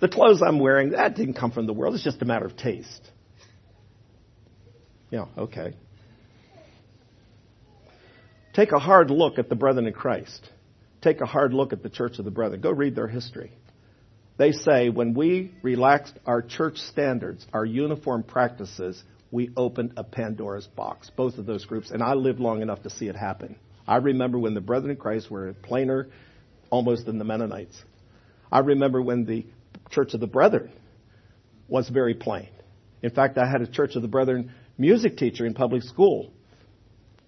[0.00, 1.94] the clothes I'm wearing, that didn't come from the world.
[1.94, 3.10] It's just a matter of taste.
[5.10, 5.74] Yeah, okay.
[8.54, 10.48] Take a hard look at the brethren in Christ.
[11.02, 12.60] Take a hard look at the Church of the Brethren.
[12.60, 13.52] Go read their history.
[14.36, 20.66] They say when we relaxed our church standards, our uniform practices, we opened a Pandora's
[20.66, 23.56] box, both of those groups, and I lived long enough to see it happen.
[23.90, 26.06] I remember when the Brethren in Christ were plainer
[26.70, 27.82] almost than the Mennonites.
[28.50, 29.44] I remember when the
[29.90, 30.70] Church of the Brethren
[31.66, 32.50] was very plain.
[33.02, 36.32] In fact, I had a Church of the Brethren music teacher in public school.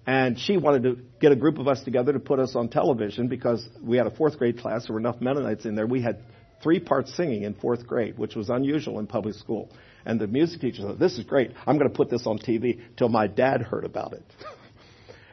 [0.06, 3.26] And she wanted to get a group of us together to put us on television
[3.26, 4.86] because we had a fourth grade class.
[4.86, 5.88] There were enough Mennonites in there.
[5.88, 6.20] We had
[6.62, 9.68] three parts singing in fourth grade, which was unusual in public school.
[10.06, 11.50] And the music teacher said, This is great.
[11.66, 14.22] I'm going to put this on TV till my dad heard about it.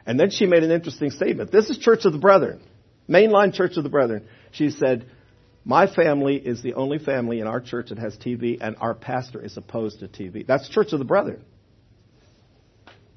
[0.06, 1.52] And then she made an interesting statement.
[1.52, 2.60] This is Church of the Brethren,
[3.08, 4.26] mainline Church of the Brethren.
[4.52, 5.06] She said,
[5.64, 9.44] My family is the only family in our church that has TV, and our pastor
[9.44, 10.46] is opposed to TV.
[10.46, 11.44] That's Church of the Brethren.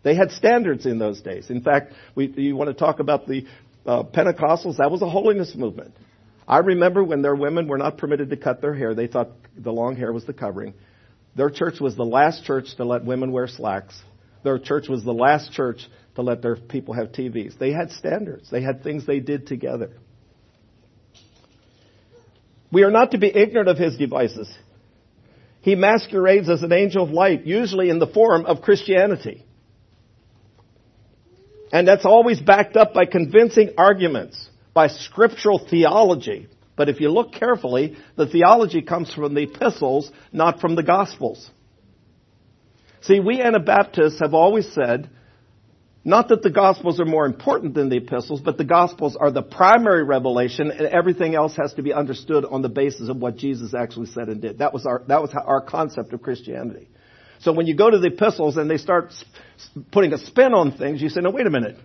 [0.03, 1.49] They had standards in those days.
[1.49, 3.45] In fact, we, you want to talk about the
[3.85, 4.77] uh, Pentecostals?
[4.77, 5.95] That was a holiness movement.
[6.45, 9.71] I remember when their women were not permitted to cut their hair, they thought the
[9.71, 10.73] long hair was the covering.
[11.35, 13.99] Their church was the last church to let women wear slacks.
[14.43, 17.57] Their church was the last church to let their people have TVs.
[17.57, 18.49] They had standards.
[18.49, 19.91] They had things they did together.
[22.71, 24.51] We are not to be ignorant of his devices.
[25.61, 29.45] He masquerades as an angel of light, usually in the form of Christianity.
[31.71, 36.47] And that's always backed up by convincing arguments, by scriptural theology.
[36.75, 41.49] But if you look carefully, the theology comes from the epistles, not from the gospels.
[43.01, 45.09] See, we Anabaptists have always said
[46.05, 49.41] not that the Gospels are more important than the epistles, but the Gospels are the
[49.41, 53.73] primary revelation, and everything else has to be understood on the basis of what Jesus
[53.73, 54.57] actually said and did.
[54.57, 56.89] That was our, that was our concept of Christianity.
[57.39, 59.13] So when you go to the epistles and they start
[59.91, 61.77] putting a spin on things, you say, no, wait a minute.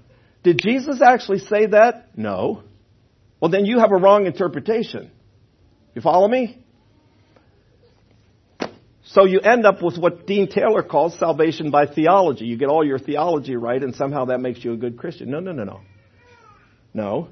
[0.42, 2.16] Did Jesus actually say that?
[2.16, 2.62] No.
[3.40, 5.10] Well, then you have a wrong interpretation.
[5.94, 6.64] You follow me?
[9.10, 12.44] So you end up with what Dean Taylor calls salvation by theology.
[12.44, 15.30] You get all your theology right, and somehow that makes you a good Christian.
[15.30, 15.80] No, no, no, no.
[16.92, 17.28] No.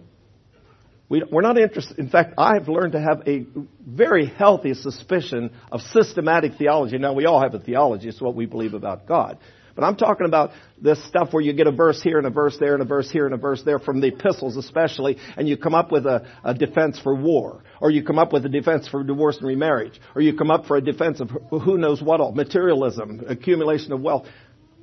[1.10, 1.98] We, are not interested.
[1.98, 3.46] In fact, I've learned to have a
[3.86, 6.96] very healthy suspicion of systematic theology.
[6.96, 8.08] Now, we all have a theology.
[8.08, 9.38] It's what we believe about God.
[9.76, 12.56] But I'm talking about this stuff where you get a verse here and a verse
[12.58, 15.58] there and a verse here and a verse there from the epistles especially, and you
[15.58, 18.88] come up with a, a defense for war, or you come up with a defense
[18.88, 22.20] for divorce and remarriage, or you come up for a defense of who knows what
[22.20, 24.26] all, materialism, accumulation of wealth.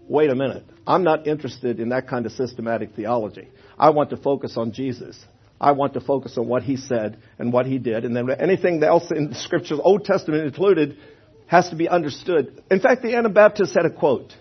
[0.08, 0.64] Wait a minute.
[0.86, 3.48] I'm not interested in that kind of systematic theology.
[3.78, 5.20] I want to focus on Jesus.
[5.60, 8.84] I want to focus on what he said and what he did, and then anything
[8.84, 10.98] else in the scriptures, Old Testament included,
[11.48, 12.62] has to be understood.
[12.70, 14.36] In fact, the Anabaptists had a quote.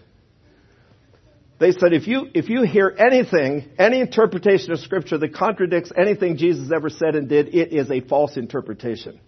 [1.62, 6.36] They said if you, if you hear anything, any interpretation of Scripture that contradicts anything
[6.36, 9.20] Jesus ever said and did, it is a false interpretation.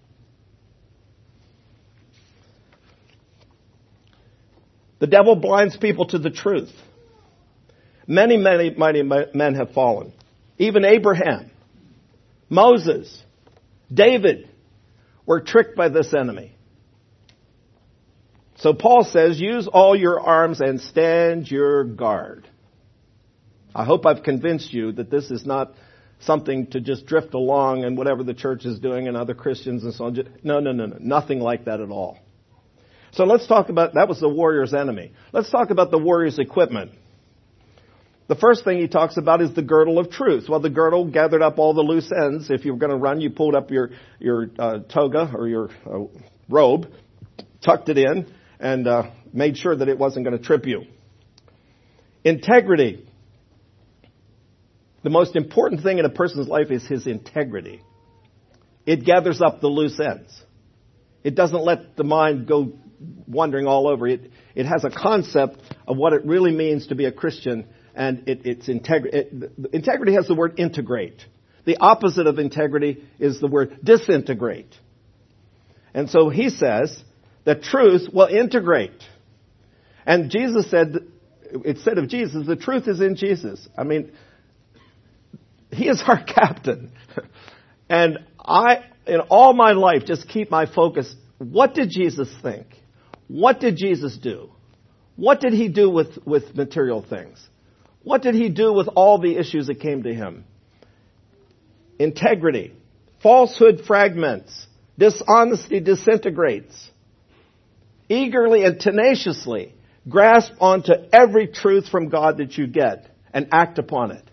[4.98, 6.72] The devil blinds people to the truth.
[8.08, 10.12] Many, many mighty men have fallen.
[10.58, 11.52] Even Abraham,
[12.48, 13.22] Moses,
[13.92, 14.50] David
[15.24, 16.53] were tricked by this enemy.
[18.64, 22.48] So Paul says, use all your arms and stand your guard.
[23.74, 25.74] I hope I've convinced you that this is not
[26.20, 29.92] something to just drift along and whatever the church is doing and other Christians and
[29.92, 30.16] so on.
[30.42, 30.96] No, no, no, no.
[30.98, 32.18] Nothing like that at all.
[33.12, 35.12] So let's talk about, that was the warrior's enemy.
[35.30, 36.92] Let's talk about the warrior's equipment.
[38.28, 40.48] The first thing he talks about is the girdle of truth.
[40.48, 42.48] Well, the girdle gathered up all the loose ends.
[42.48, 45.68] If you were going to run, you pulled up your your uh, toga or your
[45.84, 46.04] uh,
[46.48, 46.90] robe,
[47.60, 48.26] tucked it in,
[48.58, 50.84] and uh, made sure that it wasn't going to trip you.
[52.24, 53.06] Integrity.
[55.02, 57.82] The most important thing in a person's life is his integrity.
[58.86, 60.42] It gathers up the loose ends.
[61.22, 62.72] It doesn't let the mind go
[63.26, 64.06] wandering all over.
[64.06, 68.28] It, it has a concept of what it really means to be a Christian and
[68.28, 69.18] it, it's integrity.
[69.18, 71.24] It, integrity has the word integrate.
[71.64, 74.74] The opposite of integrity is the word disintegrate.
[75.94, 77.02] And so he says
[77.44, 79.02] that truth will integrate.
[80.06, 80.96] And Jesus said,
[81.64, 83.68] it said of Jesus, the truth is in Jesus.
[83.76, 84.12] I mean,
[85.70, 86.92] he is our captain.
[87.88, 91.14] And I, in all my life, just keep my focus.
[91.38, 92.66] What did Jesus think?
[93.28, 94.50] What did Jesus do?
[95.16, 97.46] What did he do with, with material things?
[98.02, 100.44] What did he do with all the issues that came to him?
[101.98, 102.74] Integrity.
[103.22, 104.66] Falsehood fragments.
[104.98, 106.90] Dishonesty disintegrates.
[108.08, 109.74] Eagerly and tenaciously
[110.08, 114.24] grasp onto every truth from God that you get and act upon it.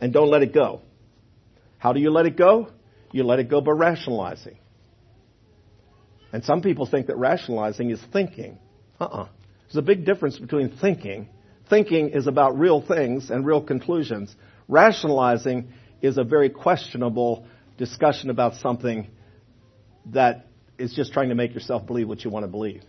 [0.00, 0.80] And don't let it go.
[1.78, 2.68] How do you let it go?
[3.12, 4.58] You let it go by rationalizing.
[6.32, 8.58] And some people think that rationalizing is thinking.
[8.98, 9.28] Uh-uh.
[9.66, 11.28] There's a big difference between thinking
[11.72, 14.36] Thinking is about real things and real conclusions.
[14.68, 15.72] Rationalizing
[16.02, 17.46] is a very questionable
[17.78, 19.08] discussion about something
[20.06, 20.48] that
[20.82, 22.82] is just trying to make yourself believe what you want to believe.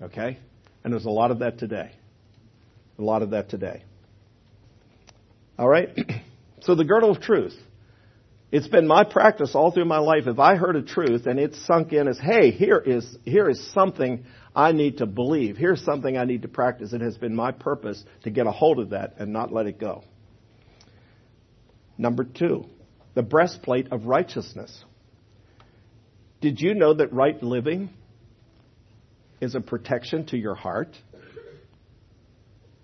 [0.00, 0.38] Okay?
[0.84, 1.90] And there's a lot of that today.
[2.98, 3.84] A lot of that today.
[5.58, 5.88] All right?
[6.60, 7.54] so the girdle of truth.
[8.52, 10.26] It's been my practice all through my life.
[10.26, 13.72] If I heard a truth and it sunk in as, hey, here is, here is
[13.72, 15.56] something I need to believe.
[15.56, 16.92] Here's something I need to practice.
[16.92, 19.80] It has been my purpose to get a hold of that and not let it
[19.80, 20.04] go.
[21.96, 22.66] Number two,
[23.14, 24.84] the breastplate of righteousness.
[26.42, 27.88] Did you know that right living
[29.40, 30.98] is a protection to your heart?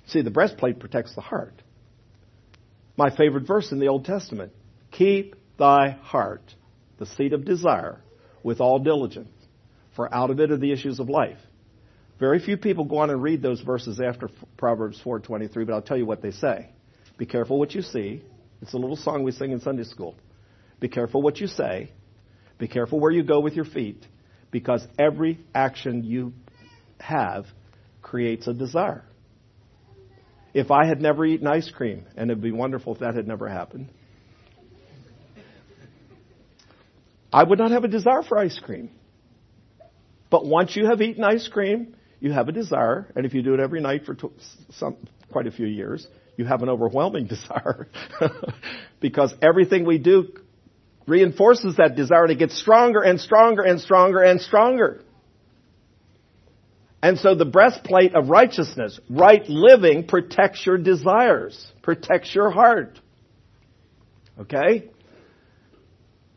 [0.07, 1.61] See, the breastplate protects the heart.
[2.97, 4.53] My favorite verse in the Old Testament
[4.93, 6.55] Keep thy heart,
[6.99, 8.01] the seat of desire,
[8.45, 9.35] with all diligence,
[9.97, 11.39] for out of it are the issues of life.
[12.21, 15.99] Very few people go on and read those verses after Proverbs 4:23, but I'll tell
[15.99, 16.71] you what they say.
[17.17, 18.23] Be careful what you see.
[18.63, 20.15] It's a little song we sing in Sunday school.
[20.79, 21.91] Be careful what you say.
[22.59, 24.05] Be careful where you go with your feet,
[24.51, 26.33] because every action you
[26.99, 27.47] have
[28.03, 29.05] creates a desire.
[30.55, 33.49] If I had never eaten ice cream, and it'd be wonderful if that had never
[33.49, 33.89] happened,
[37.33, 38.91] I would not have a desire for ice cream.
[40.31, 43.55] But once you have eaten ice cream, you have a desire, and if you do
[43.55, 44.17] it every night for
[44.71, 44.97] some,
[45.31, 46.07] quite a few years,
[46.37, 47.89] you have an overwhelming desire.
[49.01, 50.33] because everything we do
[51.09, 55.03] reinforces that desire to get stronger and stronger and stronger and stronger.
[57.03, 62.99] And so the breastplate of righteousness, right living, protects your desires, protects your heart.
[64.39, 64.91] Okay?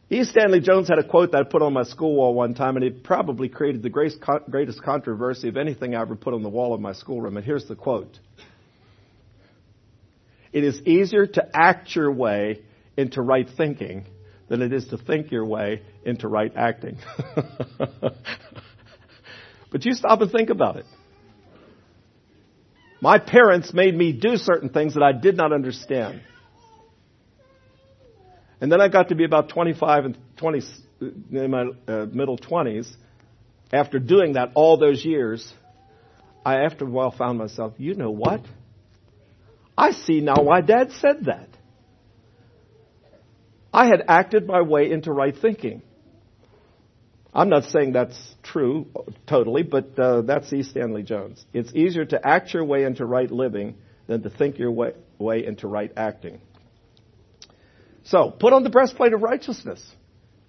[0.10, 0.24] E.
[0.24, 2.84] Stanley Jones had a quote that I put on my school wall one time, and
[2.86, 6.82] it probably created the greatest controversy of anything I ever put on the wall of
[6.82, 7.38] my schoolroom.
[7.38, 8.20] And here's the quote
[10.52, 12.62] It is easier to act your way
[12.98, 14.06] into right thinking
[14.52, 16.98] than it is to think your way into right acting.
[19.72, 20.86] but you stop and think about it.
[23.00, 26.22] My parents made me do certain things that I did not understand.
[28.60, 30.62] And then I got to be about 25 and 20,
[31.00, 32.94] in my uh, middle 20s.
[33.72, 35.50] After doing that all those years,
[36.46, 38.42] I after a while found myself, you know what?
[39.78, 41.48] I see now why Dad said that.
[43.74, 45.82] I had acted my way into right thinking.
[47.34, 48.88] I'm not saying that's true
[49.26, 50.64] totally, but uh, that's E.
[50.64, 51.46] Stanley Jones.
[51.54, 53.76] It's easier to act your way into right living
[54.08, 56.42] than to think your way, way into right acting.
[58.04, 59.82] So, put on the breastplate of righteousness.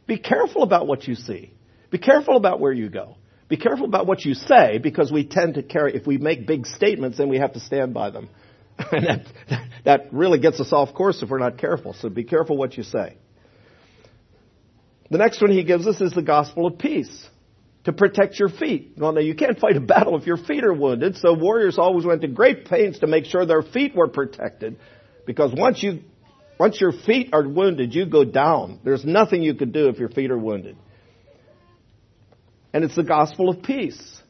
[0.07, 1.53] Be careful about what you see.
[1.91, 3.17] Be careful about where you go.
[3.49, 6.67] Be careful about what you say because we tend to carry, if we make big
[6.67, 8.31] statements, then we have to stand by them.
[8.79, 9.05] And
[9.51, 11.95] that, that really gets us off course if we're not careful.
[11.95, 13.17] So be careful what you say.
[15.11, 17.29] The next one he gives us is the gospel of peace
[17.85, 18.93] to protect your feet.
[18.97, 22.07] Well, now you can't fight a battle if your feet are wounded, so warriors always
[22.07, 24.79] went to great pains to make sure their feet were protected.
[25.27, 26.01] Because once you,
[26.59, 28.81] once your feet are wounded, you go down.
[28.85, 30.77] There's nothing you can do if your feet are wounded.
[32.73, 34.21] And it's the gospel of peace.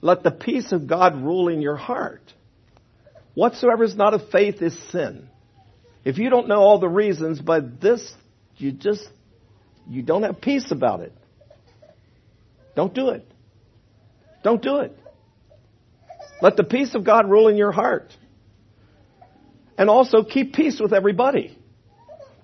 [0.00, 2.32] Let the peace of God rule in your heart.
[3.34, 5.28] Whatsoever is not of faith is sin.
[6.04, 8.12] If you don't know all the reasons, but this,
[8.56, 9.08] you just
[9.88, 11.12] you don't have peace about it.
[12.74, 13.26] Don't do it.
[14.42, 14.96] Don't do it.
[16.40, 18.12] Let the peace of God rule in your heart.
[19.78, 21.56] And also keep peace with everybody.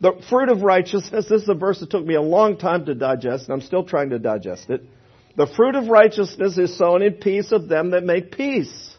[0.00, 2.94] The fruit of righteousness, this is a verse that took me a long time to
[2.94, 4.84] digest, and I'm still trying to digest it.
[5.36, 8.96] The fruit of righteousness is sown in peace of them that make peace.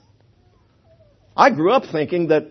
[1.40, 2.48] I grew up thinking that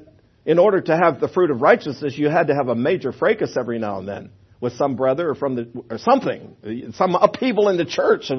[0.46, 3.54] in order to have the fruit of righteousness, you had to have a major fracas
[3.54, 4.30] every now and then
[4.62, 6.56] with some brother or from the or something,
[6.94, 8.30] some upheaval in the church.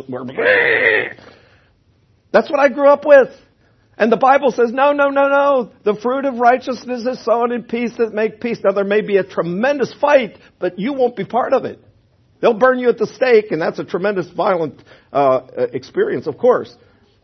[2.31, 3.29] That's what I grew up with.
[3.95, 5.71] And the Bible says, no, no, no, no.
[5.83, 8.57] The fruit of righteousness is sown in peace that make peace.
[8.63, 11.79] Now there may be a tremendous fight, but you won't be part of it.
[12.41, 14.81] They'll burn you at the stake, and that's a tremendous violent
[15.13, 15.41] uh,
[15.73, 16.73] experience, of course.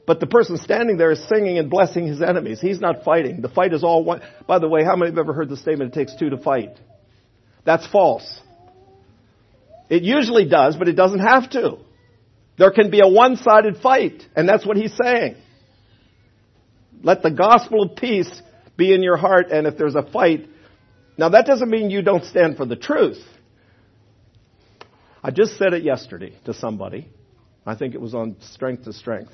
[0.05, 2.61] But the person standing there is singing and blessing his enemies.
[2.61, 3.41] He's not fighting.
[3.41, 4.21] The fight is all one.
[4.47, 6.77] By the way, how many have ever heard the statement, it takes two to fight?
[7.65, 8.39] That's false.
[9.89, 11.77] It usually does, but it doesn't have to.
[12.57, 15.35] There can be a one-sided fight, and that's what he's saying.
[17.03, 18.41] Let the gospel of peace
[18.77, 20.47] be in your heart, and if there's a fight,
[21.17, 23.21] now that doesn't mean you don't stand for the truth.
[25.23, 27.09] I just said it yesterday to somebody.
[27.65, 29.31] I think it was on strength to strength.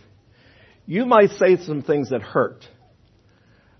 [0.86, 2.66] You might say some things that hurt,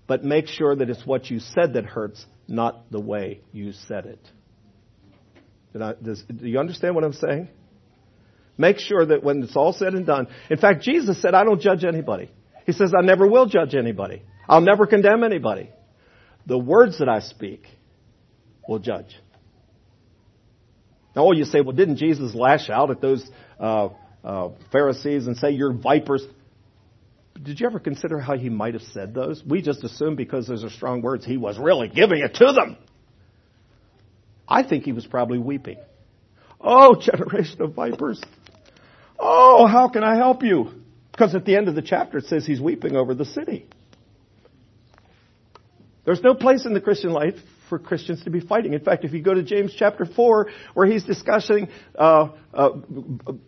[0.06, 4.06] but make sure that it's what you said that hurts, not the way you said
[4.06, 4.28] it.
[5.80, 7.48] I, does, do you understand what I'm saying?
[8.58, 11.60] Make sure that when it's all said and done, in fact, Jesus said, I don't
[11.60, 12.30] judge anybody.
[12.66, 14.22] He says, I never will judge anybody.
[14.48, 15.70] I'll never condemn anybody.
[16.46, 17.64] The words that I speak
[18.68, 19.16] will judge.
[21.14, 23.28] Now, you say, well, didn't Jesus lash out at those
[23.58, 23.88] uh,
[24.24, 26.24] uh, Pharisees and say, you're vipers?
[27.40, 29.42] Did you ever consider how he might have said those?
[29.44, 32.76] We just assume because those are strong words, he was really giving it to them.
[34.48, 35.78] I think he was probably weeping.
[36.60, 38.20] Oh, generation of vipers.
[39.18, 40.70] Oh, how can I help you?
[41.10, 43.66] Because at the end of the chapter it says he's weeping over the city.
[46.04, 47.36] There's no place in the Christian life
[47.72, 48.74] for Christians to be fighting.
[48.74, 51.68] In fact, if you go to James chapter 4, where he's discussing
[51.98, 52.68] uh, uh,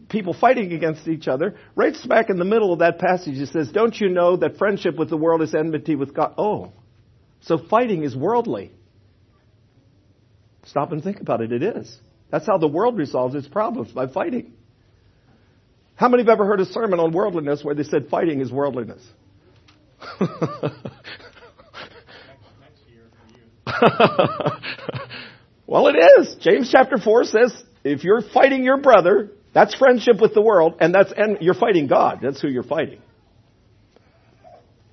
[0.08, 3.70] people fighting against each other, right smack in the middle of that passage, he says,
[3.70, 6.32] Don't you know that friendship with the world is enmity with God?
[6.38, 6.72] Oh,
[7.42, 8.72] so fighting is worldly.
[10.64, 11.52] Stop and think about it.
[11.52, 11.94] It is.
[12.30, 14.54] That's how the world resolves its problems, by fighting.
[15.96, 19.02] How many have ever heard a sermon on worldliness where they said fighting is worldliness?
[25.66, 26.36] well, it is.
[26.40, 30.94] James chapter 4 says if you're fighting your brother, that's friendship with the world, and
[30.94, 32.18] that's and you're fighting God.
[32.22, 33.00] That's who you're fighting.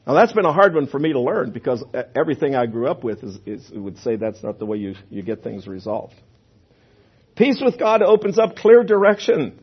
[0.06, 1.84] Now that's been a hard one for me to learn because
[2.16, 5.22] everything I grew up with is, is would say that's not the way you, you
[5.22, 6.16] get things resolved.
[7.36, 9.60] Peace with God opens up clear direction.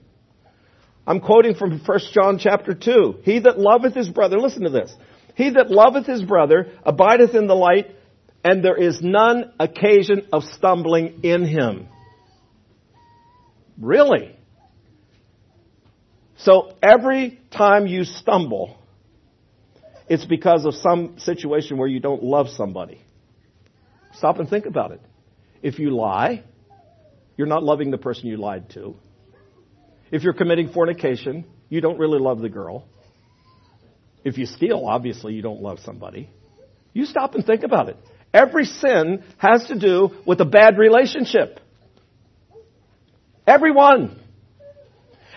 [1.06, 3.20] I'm quoting from 1 John chapter 2.
[3.22, 4.94] He that loveth his brother, listen to this.
[5.34, 7.94] He that loveth his brother abideth in the light,
[8.48, 11.86] and there is none occasion of stumbling in him.
[13.78, 14.34] Really?
[16.38, 18.78] So every time you stumble,
[20.08, 23.02] it's because of some situation where you don't love somebody.
[24.14, 25.02] Stop and think about it.
[25.62, 26.42] If you lie,
[27.36, 28.96] you're not loving the person you lied to.
[30.10, 32.86] If you're committing fornication, you don't really love the girl.
[34.24, 36.30] If you steal, obviously you don't love somebody.
[36.94, 37.98] You stop and think about it.
[38.32, 41.60] Every sin has to do with a bad relationship.
[43.46, 44.20] Everyone.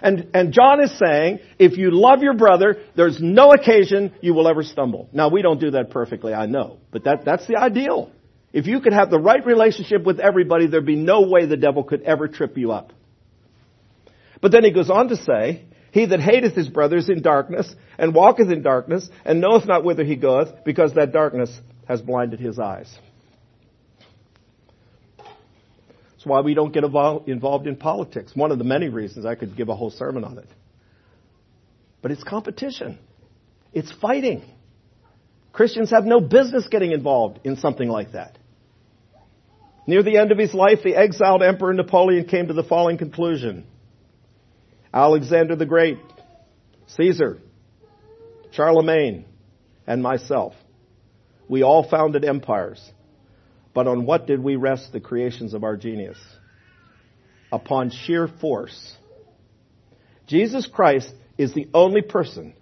[0.02, 4.48] And, and John is saying, if you love your brother, there's no occasion you will
[4.48, 5.08] ever stumble.
[5.14, 6.80] Now, we don't do that perfectly, I know.
[6.92, 8.12] But that, that's the ideal.
[8.52, 11.84] If you could have the right relationship with everybody, there'd be no way the devil
[11.84, 12.92] could ever trip you up.
[14.42, 17.74] But then he goes on to say, He that hateth his brother is in darkness,
[17.98, 21.52] and walketh in darkness, and knoweth not whither he goeth, because that darkness
[21.92, 22.90] has blinded his eyes.
[25.18, 28.34] That's why we don't get involved in politics.
[28.34, 30.48] One of the many reasons I could give a whole sermon on it.
[32.02, 32.98] But it's competition.
[33.74, 34.42] It's fighting.
[35.52, 38.38] Christians have no business getting involved in something like that.
[39.86, 43.66] Near the end of his life, the exiled Emperor Napoleon came to the following conclusion.
[44.94, 45.98] Alexander the Great,
[46.88, 47.40] Caesar,
[48.52, 49.26] Charlemagne,
[49.86, 50.54] and myself.
[51.52, 52.82] We all founded empires.
[53.74, 56.18] But on what did we rest the creations of our genius?
[57.52, 58.96] Upon sheer force.
[60.28, 62.54] Jesus Christ is the only person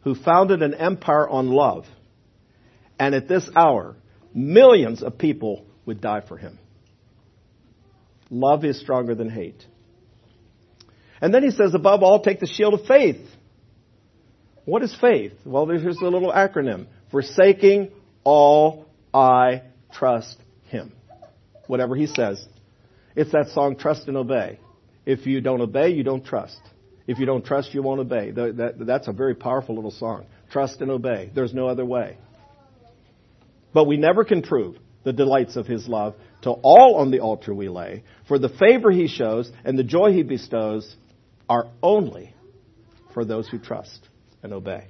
[0.00, 1.84] who founded an empire on love.
[2.98, 3.96] And at this hour,
[4.32, 6.58] millions of people would die for him.
[8.30, 9.62] Love is stronger than hate.
[11.20, 13.20] And then he says, above all, take the shield of faith.
[14.64, 15.34] What is faith?
[15.44, 16.86] Well, there's a little acronym.
[17.10, 17.90] Forsaking
[18.28, 20.92] all, I trust him.
[21.66, 22.46] Whatever he says.
[23.16, 24.60] It's that song, Trust and Obey.
[25.06, 26.60] If you don't obey, you don't trust.
[27.06, 28.32] If you don't trust, you won't obey.
[28.32, 30.26] That's a very powerful little song.
[30.50, 31.30] Trust and obey.
[31.34, 32.18] There's no other way.
[33.72, 37.54] But we never can prove the delights of his love till all on the altar
[37.54, 38.04] we lay.
[38.28, 40.94] For the favor he shows and the joy he bestows
[41.48, 42.34] are only
[43.14, 44.06] for those who trust
[44.42, 44.88] and obey.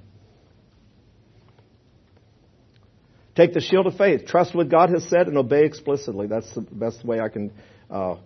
[3.35, 4.25] Take the shield of faith.
[4.25, 6.27] Trust what God has said and obey explicitly.
[6.27, 7.51] That's the best way I can
[7.89, 8.17] uh,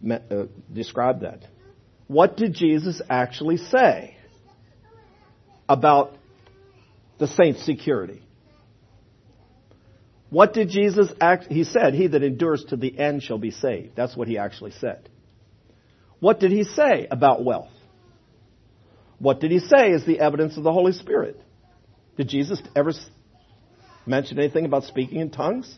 [0.00, 1.40] me- uh, describe that.
[2.08, 4.16] What did Jesus actually say
[5.68, 6.16] about
[7.18, 8.22] the saints' security?
[10.30, 11.46] What did Jesus act?
[11.48, 13.96] He said, He that endures to the end shall be saved.
[13.96, 15.08] That's what he actually said.
[16.18, 17.70] What did he say about wealth?
[19.18, 21.40] What did he say is the evidence of the Holy Spirit?
[22.16, 22.92] Did Jesus ever
[24.06, 25.74] mention anything about speaking in tongues?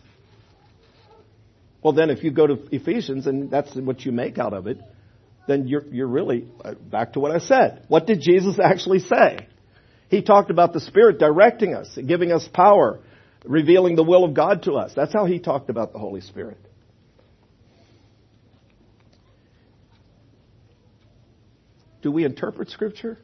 [1.83, 4.79] Well, then, if you go to Ephesians and that's what you make out of it,
[5.47, 7.85] then you're, you're really uh, back to what I said.
[7.89, 9.49] What did Jesus actually say?
[10.11, 13.01] He talked about the Spirit directing us, giving us power,
[13.45, 14.93] revealing the will of God to us.
[14.95, 16.59] That's how he talked about the Holy Spirit.
[22.03, 23.19] Do we interpret Scripture?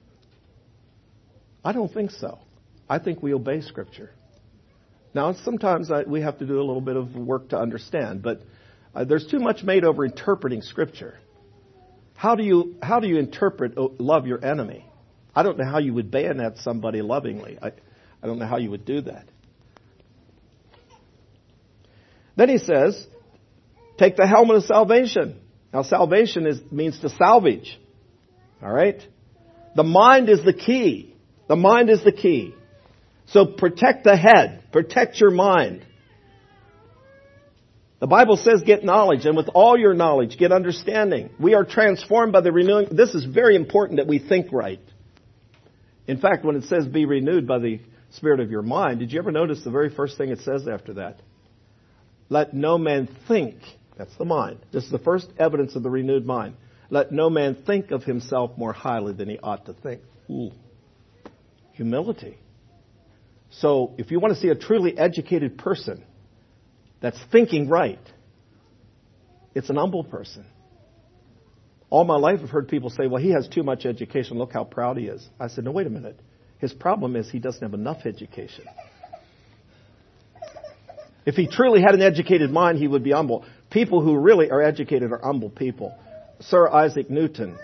[1.64, 2.38] I don't think so.
[2.88, 4.10] I think we obey Scripture.
[5.14, 8.42] Now, sometimes I, we have to do a little bit of work to understand, but
[8.94, 11.18] uh, there's too much made over interpreting Scripture.
[12.16, 14.84] How do you how do you interpret oh, love your enemy?
[15.34, 17.58] I don't know how you would bayonet somebody lovingly.
[17.60, 17.72] I,
[18.22, 19.26] I don't know how you would do that.
[22.36, 23.06] Then he says,
[23.98, 25.40] take the helmet of salvation.
[25.72, 27.78] Now, salvation is, means to salvage.
[28.62, 29.00] All right?
[29.76, 31.16] The mind is the key.
[31.48, 32.54] The mind is the key.
[33.26, 34.64] So protect the head.
[34.72, 35.84] Protect your mind.
[38.00, 41.30] The Bible says get knowledge, and with all your knowledge, get understanding.
[41.40, 42.88] We are transformed by the renewing.
[42.90, 44.80] This is very important that we think right.
[46.06, 49.18] In fact, when it says be renewed by the spirit of your mind, did you
[49.18, 51.20] ever notice the very first thing it says after that?
[52.28, 53.56] Let no man think.
[53.96, 54.58] That's the mind.
[54.72, 56.56] This is the first evidence of the renewed mind.
[56.90, 60.02] Let no man think of himself more highly than he ought to think.
[60.30, 60.50] Ooh.
[61.72, 62.38] Humility.
[63.60, 66.04] So, if you want to see a truly educated person
[67.00, 68.00] that's thinking right,
[69.54, 70.44] it's an humble person.
[71.90, 74.38] All my life I've heard people say, well, he has too much education.
[74.38, 75.24] Look how proud he is.
[75.38, 76.18] I said, no, wait a minute.
[76.58, 78.64] His problem is he doesn't have enough education.
[81.24, 83.44] If he truly had an educated mind, he would be humble.
[83.70, 85.96] People who really are educated are humble people.
[86.40, 87.56] Sir Isaac Newton,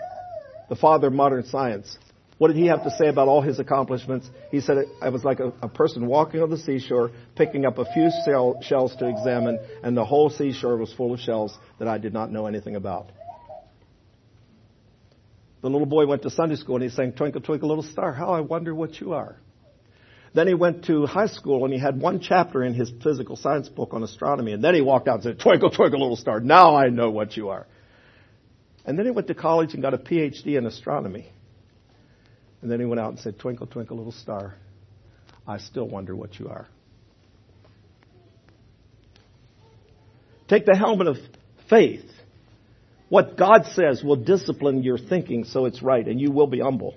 [0.69, 1.97] the father of modern science,
[2.41, 4.27] what did he have to say about all his accomplishments?
[4.49, 7.85] He said I was like a, a person walking on the seashore, picking up a
[7.93, 11.99] few shell, shells to examine, and the whole seashore was full of shells that I
[11.99, 13.11] did not know anything about.
[15.61, 18.33] The little boy went to Sunday school and he sang, Twinkle, Twinkle, Little Star, how
[18.33, 19.37] I wonder what you are.
[20.33, 23.69] Then he went to high school and he had one chapter in his physical science
[23.69, 26.75] book on astronomy, and then he walked out and said, Twinkle, Twinkle, Little Star, now
[26.75, 27.67] I know what you are.
[28.83, 31.31] And then he went to college and got a PhD in astronomy.
[32.61, 34.55] And then he went out and said, Twinkle, twinkle, little star,
[35.47, 36.67] I still wonder what you are.
[40.47, 41.17] Take the helmet of
[41.69, 42.05] faith.
[43.09, 46.95] What God says will discipline your thinking so it's right, and you will be humble.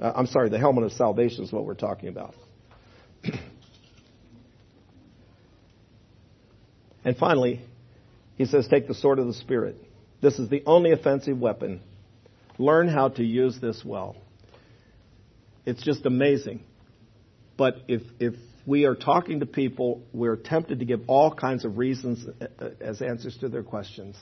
[0.00, 2.34] Uh, I'm sorry, the helmet of salvation is what we're talking about.
[7.04, 7.60] and finally,
[8.36, 9.76] he says, take the sword of the Spirit.
[10.22, 11.80] This is the only offensive weapon.
[12.58, 14.16] Learn how to use this well.
[15.66, 16.62] It's just amazing.
[17.56, 18.34] But if, if
[18.66, 22.70] we are talking to people, we're tempted to give all kinds of reasons uh, uh,
[22.80, 24.16] as answers to their questions.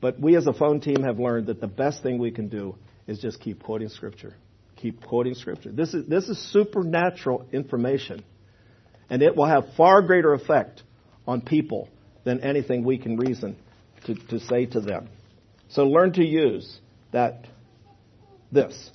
[0.00, 2.76] But we as a phone team have learned that the best thing we can do
[3.06, 4.34] is just keep quoting Scripture.
[4.76, 5.72] Keep quoting Scripture.
[5.72, 8.22] This is, this is supernatural information.
[9.08, 10.82] And it will have far greater effect
[11.26, 11.88] on people
[12.24, 13.56] than anything we can reason
[14.06, 15.08] to, to say to them.
[15.68, 16.78] So learn to use
[17.12, 17.46] that,
[18.52, 18.90] this.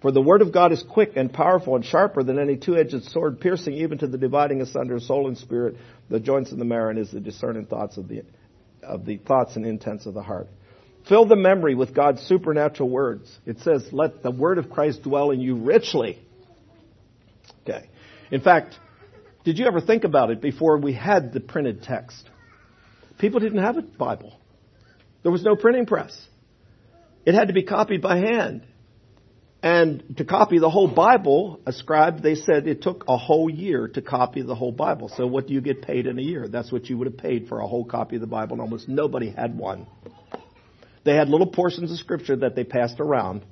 [0.00, 3.40] For the word of God is quick and powerful and sharper than any two-edged sword,
[3.40, 5.76] piercing even to the dividing asunder of soul and spirit,
[6.08, 8.22] the joints and the marrow, and is the discerning thoughts of the,
[8.82, 10.48] of the thoughts and intents of the heart.
[11.06, 13.30] Fill the memory with God's supernatural words.
[13.44, 16.18] It says, let the word of Christ dwell in you richly.
[17.62, 17.88] Okay.
[18.30, 18.78] In fact,
[19.44, 22.28] did you ever think about it before we had the printed text?
[23.18, 24.38] People didn't have a Bible.
[25.22, 26.18] There was no printing press.
[27.26, 28.64] It had to be copied by hand.
[29.62, 33.88] And to copy the whole Bible, a scribe, they said it took a whole year
[33.88, 35.10] to copy the whole Bible.
[35.14, 36.48] So what do you get paid in a year?
[36.48, 38.88] That's what you would have paid for a whole copy of the Bible, and almost
[38.88, 39.86] nobody had one.
[41.04, 43.44] They had little portions of scripture that they passed around.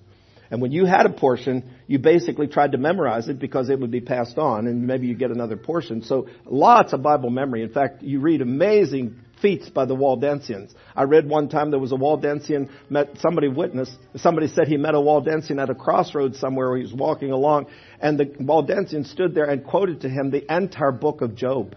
[0.50, 3.90] And when you had a portion, you basically tried to memorize it because it would
[3.90, 6.02] be passed on and maybe you get another portion.
[6.02, 7.62] So lots of Bible memory.
[7.62, 10.72] In fact, you read amazing feats by the Waldensians.
[10.96, 14.94] I read one time there was a Waldensian met somebody witnessed somebody said he met
[14.94, 17.66] a Waldensian at a crossroads somewhere where he was walking along
[18.00, 21.74] and the Waldensian stood there and quoted to him the entire book of Job.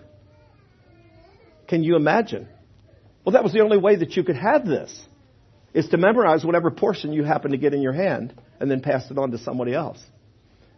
[1.68, 2.47] Can you imagine?
[3.24, 5.07] Well, that was the only way that you could have this
[5.74, 9.09] is to memorize whatever portion you happen to get in your hand and then pass
[9.09, 10.01] it on to somebody else.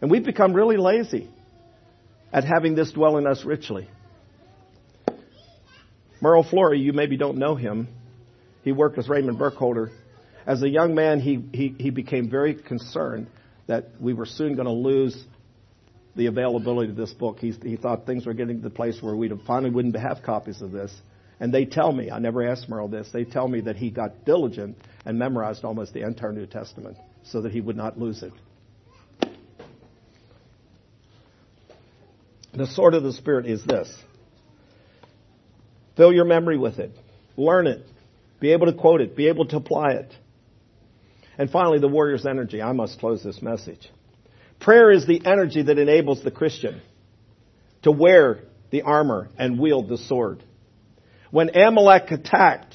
[0.00, 1.30] And we've become really lazy
[2.32, 3.88] at having this dwell in us richly.
[6.20, 7.88] Merle Flory, you maybe don't know him.
[8.62, 9.90] He worked with Raymond Burkholder.
[10.46, 13.28] As a young man, he, he, he became very concerned
[13.66, 15.24] that we were soon going to lose
[16.16, 17.38] the availability of this book.
[17.38, 20.62] He, he thought things were getting to the place where we finally wouldn't have copies
[20.62, 20.94] of this.
[21.40, 24.24] And they tell me, I never asked Merle this, they tell me that he got
[24.24, 28.32] diligent and memorized almost the entire New Testament so that he would not lose it.
[32.52, 33.92] The sword of the Spirit is this
[35.96, 36.96] Fill your memory with it.
[37.36, 37.86] Learn it.
[38.40, 39.16] Be able to quote it.
[39.16, 40.12] Be able to apply it.
[41.38, 42.62] And finally, the warrior's energy.
[42.62, 43.90] I must close this message.
[44.60, 46.80] Prayer is the energy that enables the Christian
[47.82, 48.40] to wear
[48.70, 50.42] the armor and wield the sword.
[51.30, 52.74] When Amalek attacked,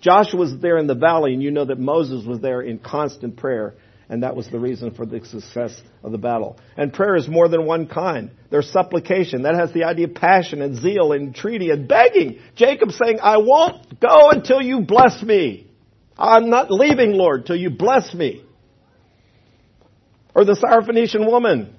[0.00, 3.36] Joshua was there in the valley, and you know that Moses was there in constant
[3.36, 3.74] prayer
[4.08, 6.58] and that was the reason for the success of the battle.
[6.76, 8.30] And prayer is more than one kind.
[8.50, 9.42] There's supplication.
[9.42, 12.38] That has the idea of passion and zeal and entreaty and begging.
[12.56, 15.70] Jacob saying, I won't go until you bless me.
[16.16, 18.44] I'm not leaving, Lord, till you bless me.
[20.34, 21.74] Or the Syrophoenician woman.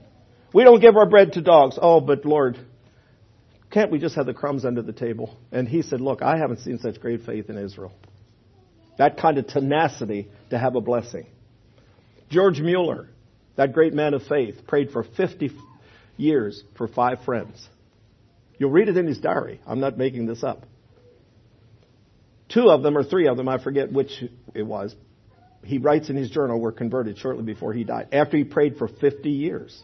[0.53, 1.79] We don't give our bread to dogs.
[1.81, 2.57] Oh, but Lord,
[3.71, 5.35] can't we just have the crumbs under the table?
[5.51, 7.91] And he said, look, I haven't seen such great faith in Israel.
[8.99, 11.25] That kind of tenacity to have a blessing.
[12.29, 13.09] George Mueller,
[13.55, 15.51] that great man of faith, prayed for 50
[16.17, 17.67] years for five friends.
[18.57, 19.59] You'll read it in his diary.
[19.65, 20.65] I'm not making this up.
[22.49, 24.23] Two of them, or three of them, I forget which
[24.53, 24.95] it was,
[25.63, 28.87] he writes in his journal, were converted shortly before he died, after he prayed for
[28.87, 29.83] 50 years.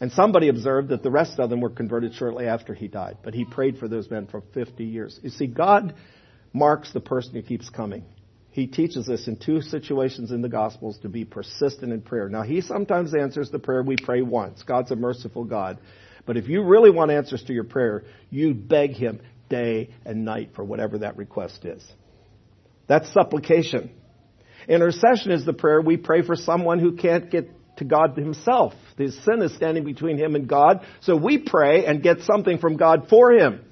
[0.00, 3.18] And somebody observed that the rest of them were converted shortly after he died.
[3.22, 5.18] But he prayed for those men for 50 years.
[5.22, 5.94] You see, God
[6.52, 8.04] marks the person who keeps coming
[8.50, 12.28] he teaches us in two situations in the Gospels to be persistent in prayer.
[12.28, 14.62] Now, he sometimes answers the prayer we pray once.
[14.64, 15.78] God's a merciful God.
[16.26, 20.50] But if you really want answers to your prayer, you beg him day and night
[20.54, 21.86] for whatever that request is.
[22.88, 23.92] That's supplication.
[24.68, 28.74] Intercession is the prayer we pray for someone who can't get to God himself.
[28.98, 32.76] His sin is standing between him and God, so we pray and get something from
[32.76, 33.64] God for him.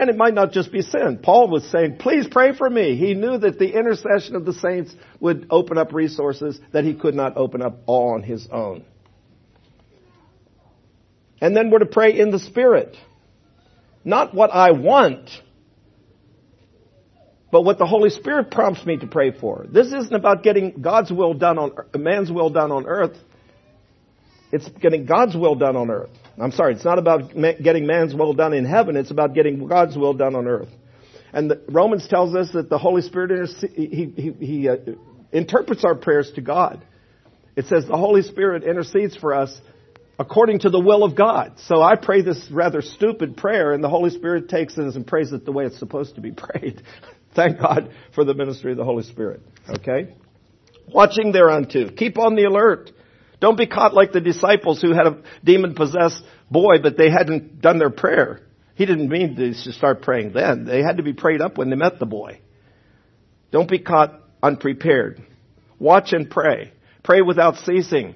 [0.00, 1.18] And it might not just be sin.
[1.22, 2.96] Paul was saying, please pray for me.
[2.96, 7.14] He knew that the intercession of the saints would open up resources that he could
[7.14, 8.82] not open up all on his own.
[11.38, 12.96] And then we're to pray in the Spirit.
[14.02, 15.28] Not what I want,
[17.52, 19.66] but what the Holy Spirit prompts me to pray for.
[19.68, 23.18] This isn't about getting God's will done on, man's will done on earth.
[24.52, 26.10] It's getting God's will done on earth.
[26.38, 29.96] I'm sorry, it's not about getting man's will done in heaven, it's about getting God's
[29.96, 30.68] will done on earth.
[31.32, 34.76] And Romans tells us that the Holy Spirit he, he, he uh,
[35.32, 36.84] interprets our prayers to God.
[37.56, 39.60] It says the Holy Spirit intercedes for us
[40.18, 41.54] according to the will of God.
[41.66, 45.32] So I pray this rather stupid prayer, and the Holy Spirit takes it and prays
[45.32, 46.82] it the way it's supposed to be prayed.
[47.34, 49.40] Thank God for the ministry of the Holy Spirit.
[49.68, 50.14] Okay?
[50.88, 51.90] Watching thereunto.
[51.90, 52.90] Keep on the alert.
[53.40, 57.60] Don't be caught like the disciples who had a demon possessed boy, but they hadn't
[57.60, 58.42] done their prayer.
[58.74, 60.64] He didn't mean to start praying then.
[60.64, 62.40] They had to be prayed up when they met the boy.
[63.50, 65.22] Don't be caught unprepared.
[65.78, 66.72] Watch and pray.
[67.02, 68.14] Pray without ceasing.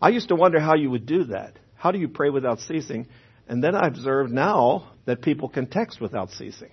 [0.00, 1.58] I used to wonder how you would do that.
[1.74, 3.06] How do you pray without ceasing?
[3.46, 6.70] And then I observe now that people can text without ceasing.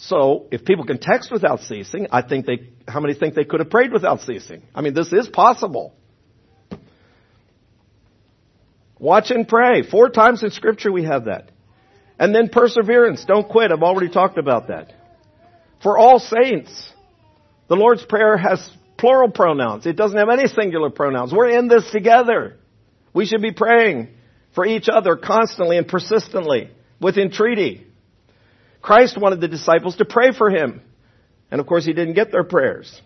[0.00, 3.58] So, if people can text without ceasing, I think they, how many think they could
[3.58, 4.62] have prayed without ceasing?
[4.72, 5.92] I mean, this is possible.
[9.00, 9.82] Watch and pray.
[9.82, 11.50] Four times in scripture we have that.
[12.16, 13.24] And then perseverance.
[13.24, 13.72] Don't quit.
[13.72, 14.92] I've already talked about that.
[15.82, 16.92] For all saints.
[17.68, 19.84] The Lord's Prayer has plural pronouns.
[19.84, 21.32] It doesn't have any singular pronouns.
[21.32, 22.56] We're in this together.
[23.12, 24.10] We should be praying
[24.54, 26.70] for each other constantly and persistently
[27.00, 27.87] with entreaty.
[28.80, 30.82] Christ wanted the disciples to pray for him.
[31.50, 33.00] And of course, he didn't get their prayers.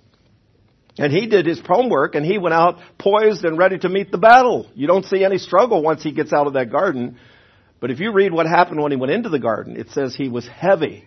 [0.99, 4.19] And he did his homework and he went out poised and ready to meet the
[4.19, 4.71] battle.
[4.75, 7.19] You don't see any struggle once he gets out of that garden.
[7.81, 10.29] But if you read what happened when he went into the garden, it says he
[10.29, 11.05] was heavy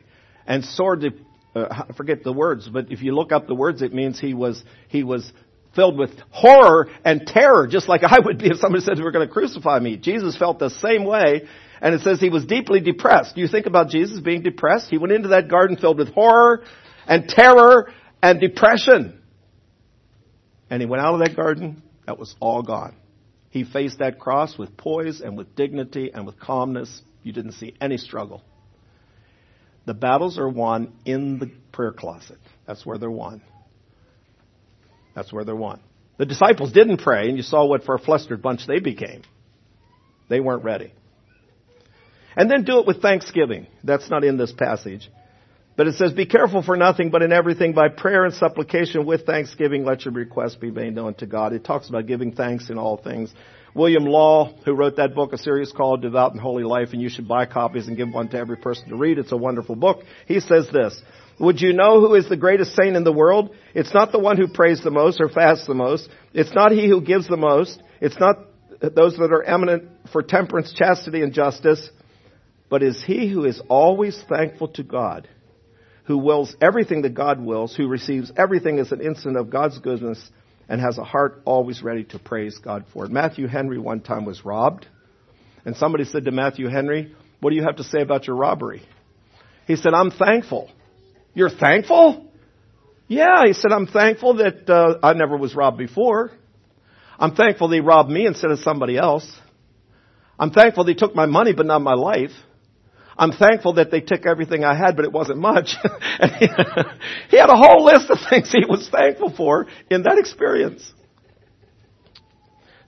[0.47, 0.95] and sore.
[0.95, 1.11] De-
[1.55, 4.33] uh, I forget the words, but if you look up the words, it means he
[4.33, 5.31] was he was
[5.75, 9.27] filled with horror and terror, just like I would be if somebody said, we're going
[9.27, 9.97] to crucify me.
[9.97, 11.47] Jesus felt the same way,
[11.81, 13.37] and it says he was deeply depressed.
[13.37, 14.89] You think about Jesus being depressed?
[14.89, 16.63] He went into that garden filled with horror
[17.07, 19.21] and terror and depression.
[20.69, 22.95] And he went out of that garden, that was all gone.
[23.49, 27.01] He faced that cross with poise and with dignity and with calmness.
[27.23, 28.43] You didn't see any struggle.
[29.85, 32.39] The battles are won in the prayer closet.
[32.65, 33.41] That's where they're won.
[35.13, 35.79] That's where they're won.
[36.17, 39.21] The disciples didn't pray, and you saw what for a flustered bunch they became.
[40.27, 40.91] They weren't ready.
[42.35, 43.67] And then do it with thanksgiving.
[43.83, 45.09] That's not in this passage.
[45.77, 49.25] But it says, Be careful for nothing, but in everything by prayer and supplication with
[49.25, 51.53] thanksgiving, let your requests be made known to God.
[51.53, 53.33] It talks about giving thanks in all things.
[53.73, 57.09] William Law, who wrote that book, a Serious Call Devout and Holy Life, and you
[57.09, 59.17] should buy copies and give one to every person to read.
[59.17, 60.03] It's a wonderful book.
[60.27, 61.01] He says this,
[61.39, 63.53] would you know who is the greatest saint in the world?
[63.73, 66.07] It's not the one who prays the most or fasts the most.
[66.33, 67.81] It's not he who gives the most.
[67.99, 68.37] It's not
[68.79, 71.89] those that are eminent for temperance, chastity, and justice.
[72.69, 75.27] But is he who is always thankful to God,
[76.05, 80.29] who wills everything that God wills, who receives everything as an instant of God's goodness,
[80.67, 83.11] and has a heart always ready to praise God for it.
[83.11, 84.87] Matthew Henry one time was robbed.
[85.63, 88.83] And somebody said to Matthew Henry, What do you have to say about your robbery?
[89.67, 90.69] He said, I'm thankful.
[91.33, 92.31] You're thankful?
[93.07, 96.31] Yeah, he said, I'm thankful that uh, I never was robbed before.
[97.19, 99.29] I'm thankful they robbed me instead of somebody else.
[100.39, 102.31] I'm thankful they took my money but not my life.
[103.17, 105.75] I'm thankful that they took everything I had, but it wasn't much.
[107.29, 110.93] he had a whole list of things he was thankful for in that experience.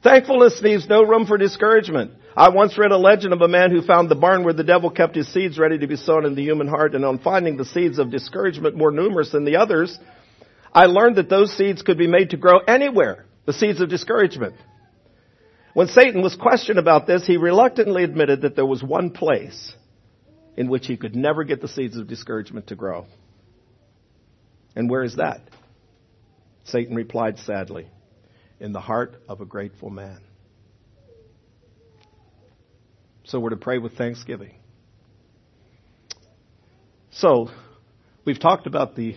[0.04, 2.12] Thankfulness leaves no room for discouragement.
[2.36, 4.92] I once read a legend of a man who found the barn where the devil
[4.92, 7.66] kept his seeds ready to be sown in the human heart, and on finding the
[7.66, 9.98] seeds of discouragement more numerous than the others,
[10.72, 14.54] I learned that those seeds could be made to grow anywhere, the seeds of discouragement.
[15.74, 19.74] When Satan was questioned about this, he reluctantly admitted that there was one place
[20.58, 23.06] in which he could never get the seeds of discouragement to grow.
[24.76, 25.42] And where is that?
[26.66, 27.88] Satan replied sadly,
[28.60, 30.20] in the heart of a grateful man.
[33.26, 34.56] So we're to pray with thanksgiving.
[37.12, 37.50] So
[38.26, 39.16] we've talked about the,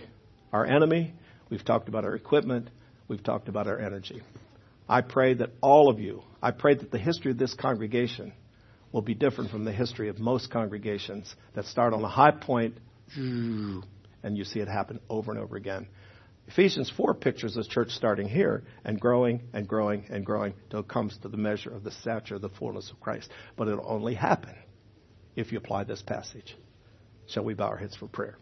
[0.53, 1.13] our enemy.
[1.49, 2.69] We've talked about our equipment.
[3.07, 4.21] We've talked about our energy.
[4.87, 8.33] I pray that all of you, I pray that the history of this congregation
[8.91, 12.75] will be different from the history of most congregations that start on a high point
[13.15, 13.83] and
[14.37, 15.87] you see it happen over and over again.
[16.47, 20.87] Ephesians 4 pictures the church starting here and growing and growing and growing till it
[20.87, 23.29] comes to the measure of the stature of the fullness of Christ.
[23.55, 24.55] But it'll only happen
[25.35, 26.57] if you apply this passage.
[27.27, 28.37] Shall we bow our heads for prayer?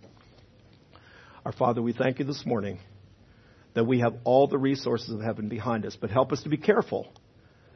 [1.46, 2.80] Our Father, we thank you this morning
[3.76, 6.58] that we have all the resources of heaven behind us, but help us to be
[6.58, 7.14] careful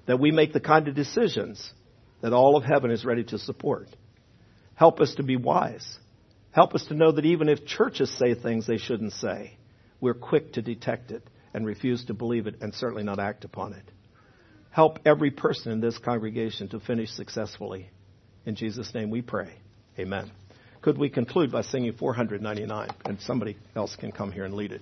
[0.05, 1.71] that we make the kind of decisions
[2.23, 3.89] that all of heaven is ready to support.
[4.75, 5.99] Help us to be wise.
[6.51, 9.57] Help us to know that even if churches say things they shouldn't say,
[9.99, 13.73] we're quick to detect it and refuse to believe it and certainly not act upon
[13.73, 13.83] it.
[14.69, 17.89] Help every person in this congregation to finish successfully.
[18.45, 19.53] In Jesus' name we pray.
[19.99, 20.31] Amen.
[20.81, 24.81] Could we conclude by singing 499 and somebody else can come here and lead it?